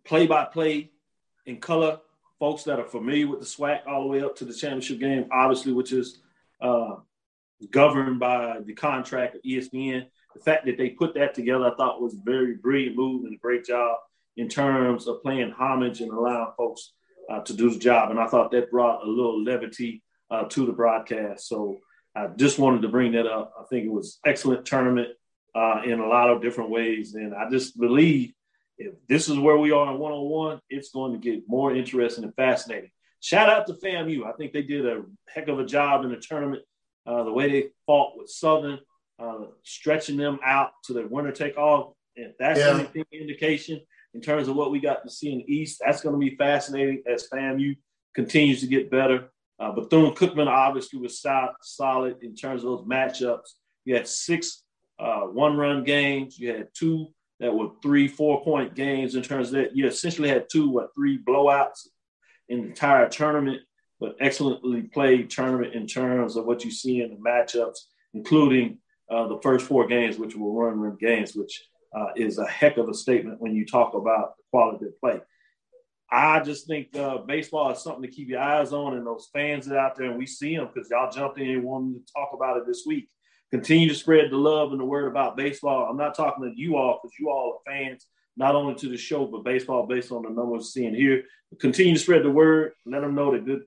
[0.04, 0.90] play-by-play
[1.47, 2.01] in color,
[2.38, 5.26] folks that are familiar with the SWAC all the way up to the championship game,
[5.32, 6.18] obviously, which is
[6.61, 6.97] uh,
[7.70, 10.07] governed by the contract of ESPN.
[10.34, 13.34] the fact that they put that together, I thought was a very brilliant move and
[13.34, 13.97] a great job
[14.36, 16.92] in terms of playing homage and allowing folks
[17.30, 18.11] uh, to do the job.
[18.11, 21.49] And I thought that brought a little levity uh, to the broadcast.
[21.49, 21.78] So
[22.14, 23.53] I just wanted to bring that up.
[23.59, 25.09] I think it was excellent tournament
[25.55, 28.34] uh, in a lot of different ways, and I just believe
[28.79, 31.74] if this is where we are in one on one, it's going to get more
[31.74, 32.91] interesting and fascinating.
[33.20, 34.24] Shout out to FAMU.
[34.27, 36.62] I think they did a heck of a job in the tournament.
[37.07, 38.79] Uh, the way they fought with Southern,
[39.18, 41.97] uh, stretching them out to the winner take all.
[42.16, 42.74] If that's Yeah.
[42.79, 43.81] anything indication
[44.14, 46.37] in terms of what we got to see in the East, that's going to be
[46.37, 47.77] fascinating as FAMU
[48.14, 49.31] continues to get better.
[49.59, 53.55] Uh, Bethune Cookman obviously was so- solid in terms of those matchups.
[53.85, 54.62] You had six
[54.99, 57.09] uh, one run games, you had two
[57.41, 59.76] that were three, four point games in terms of that.
[59.76, 61.89] You essentially had two, what, three blowouts
[62.49, 63.61] in the entire tournament,
[64.01, 67.78] but excellently played tournament in terms of what you see in the matchups,
[68.14, 68.78] including
[69.11, 71.64] uh, the first four games, which were run run games, which
[71.95, 75.20] uh, is a heck of a statement when you talk about the quality of play.
[76.11, 79.66] I just think uh, baseball is something to keep your eyes on, and those fans
[79.66, 82.30] that out there, and we see them because y'all jumped in and wanted to talk
[82.32, 83.09] about it this week.
[83.53, 85.86] Continue to spread the love and the word about baseball.
[85.88, 88.97] I'm not talking to you all because you all are fans, not only to the
[88.97, 91.22] show, but baseball based on the numbers we're seeing here.
[91.61, 92.72] Continue to spread the word.
[92.84, 93.62] Let them know that good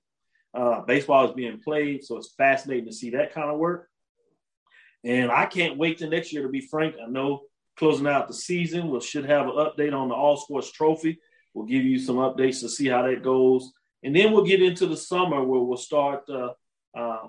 [0.52, 2.04] uh, baseball is being played.
[2.04, 3.88] So it's fascinating to see that kind of work.
[5.02, 6.96] And I can't wait till next year, to be frank.
[7.02, 7.42] I know
[7.78, 11.18] closing out the season, we should have an update on the All Sports Trophy.
[11.54, 13.72] We'll give you some updates to see how that goes.
[14.02, 16.50] And then we'll get into the summer where we'll start uh,
[16.94, 17.28] uh,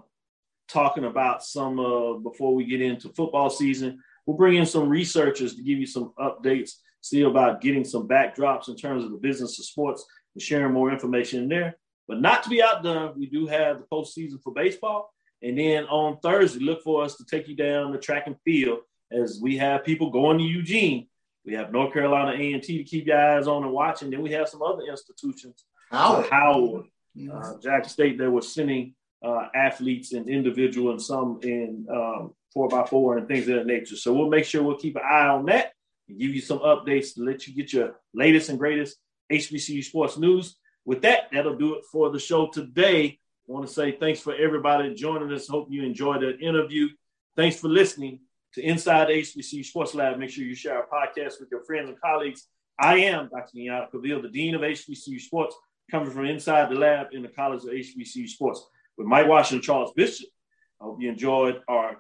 [0.72, 5.56] talking about some, uh, before we get into football season, we'll bring in some researchers
[5.56, 9.60] to give you some updates, see about getting some backdrops in terms of the business
[9.60, 10.06] of sports
[10.36, 11.78] and sharing more information in there.
[12.08, 15.14] But not to be outdone, we do have the postseason for baseball.
[15.42, 18.80] And then on Thursday, look for us to take you down the track and field
[19.12, 21.08] as we have people going to Eugene.
[21.46, 24.12] We have North Carolina A&T to keep your eyes on and watching.
[24.12, 26.28] Then we have some other institutions, Howard.
[26.30, 26.86] Howard,
[27.34, 28.94] uh, Jackson State, that were sending
[29.24, 33.68] uh, athletes and individual and some in um, four by four and things of that
[33.68, 33.96] nature.
[33.96, 35.74] So we'll make sure we'll keep an eye on that
[36.10, 38.98] and give you some updates to let you get your latest and greatest
[39.32, 40.58] HBCU sports news.
[40.86, 43.20] With that, that'll do it for the show today.
[43.48, 45.48] I want to say thanks for everybody joining us.
[45.48, 46.90] Hope you enjoyed the interview.
[47.36, 48.22] Thanks for listening
[48.54, 50.18] to Inside HBCU Sports Lab.
[50.18, 52.48] Make sure you share our podcast with your friends and colleagues.
[52.80, 53.58] I am Dr.
[53.58, 55.56] Kenyatta Cavil, the Dean of HBCU Sports,
[55.90, 58.66] coming from inside the lab in the College of HBCU Sports
[58.98, 60.28] with Mike Washington, Charles Bishop.
[60.80, 61.98] I hope you enjoyed our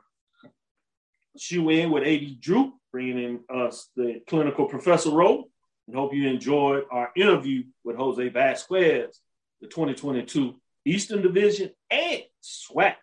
[1.37, 5.49] shoe in with AD Drew, bringing in us the clinical professor role.
[5.87, 9.19] And hope you enjoyed our interview with Jose Vasquez,
[9.59, 12.95] the 2022 Eastern Division and SWAC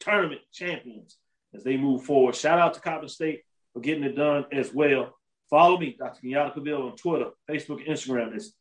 [0.00, 1.16] tournament champions
[1.54, 2.34] as they move forward.
[2.34, 5.14] Shout out to Coppin State for getting it done as well.
[5.50, 6.20] Follow me, Dr.
[6.22, 8.34] Kenyatta Cavil, on Twitter, Facebook, Instagram.
[8.34, 8.52] It's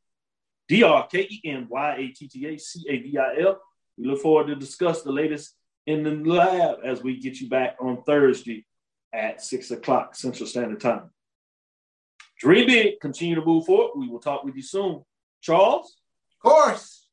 [0.67, 3.59] D R K E N Y A T T A C A V I L.
[3.97, 7.75] We look forward to discuss the latest in the lab as we get you back
[7.79, 8.65] on Thursday
[9.13, 11.11] at six o'clock Central Standard Time.
[12.39, 13.91] Dream big, continue to move forward.
[13.95, 15.03] We will talk with you soon.
[15.41, 15.95] Charles?
[16.33, 17.07] Of course.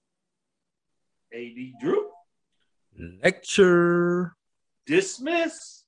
[1.33, 2.09] AD Drew?
[3.23, 4.35] Lecture.
[4.87, 5.85] Dismiss.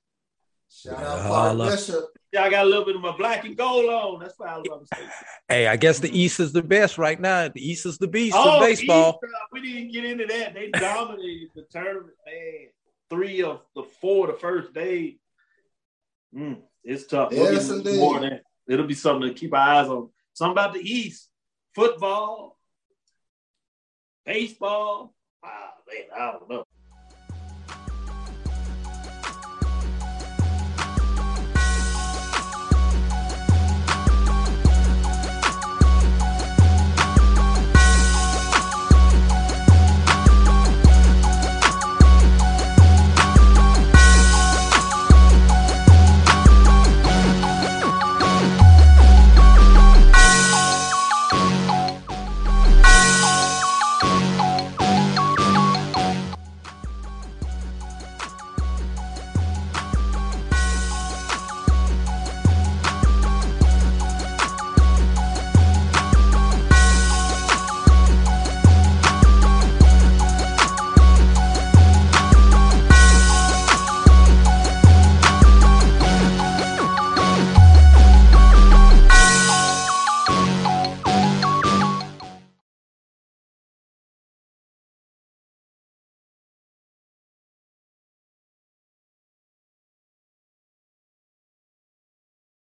[0.70, 1.70] Shout out Holla.
[1.70, 2.05] Bishop.
[2.33, 4.20] Yeah, I got a little bit of my black and gold on.
[4.20, 4.89] That's why I was about.
[5.49, 7.49] Hey, I guess the East is the best right now.
[7.49, 9.20] The East is the beast Oh, of baseball.
[9.22, 10.55] East, uh, we didn't get into that.
[10.55, 12.68] They dominated the tournament, man.
[13.11, 15.18] Three of the four the first day.
[16.35, 17.33] Mm, it's tough.
[17.33, 17.99] We'll Yes, indeed.
[17.99, 18.43] more of that.
[18.66, 20.09] It'll be something to keep our eyes on.
[20.33, 21.28] Something about the East.
[21.74, 22.59] Football,
[24.24, 25.14] baseball.
[25.45, 26.62] Ah, man, I don't know.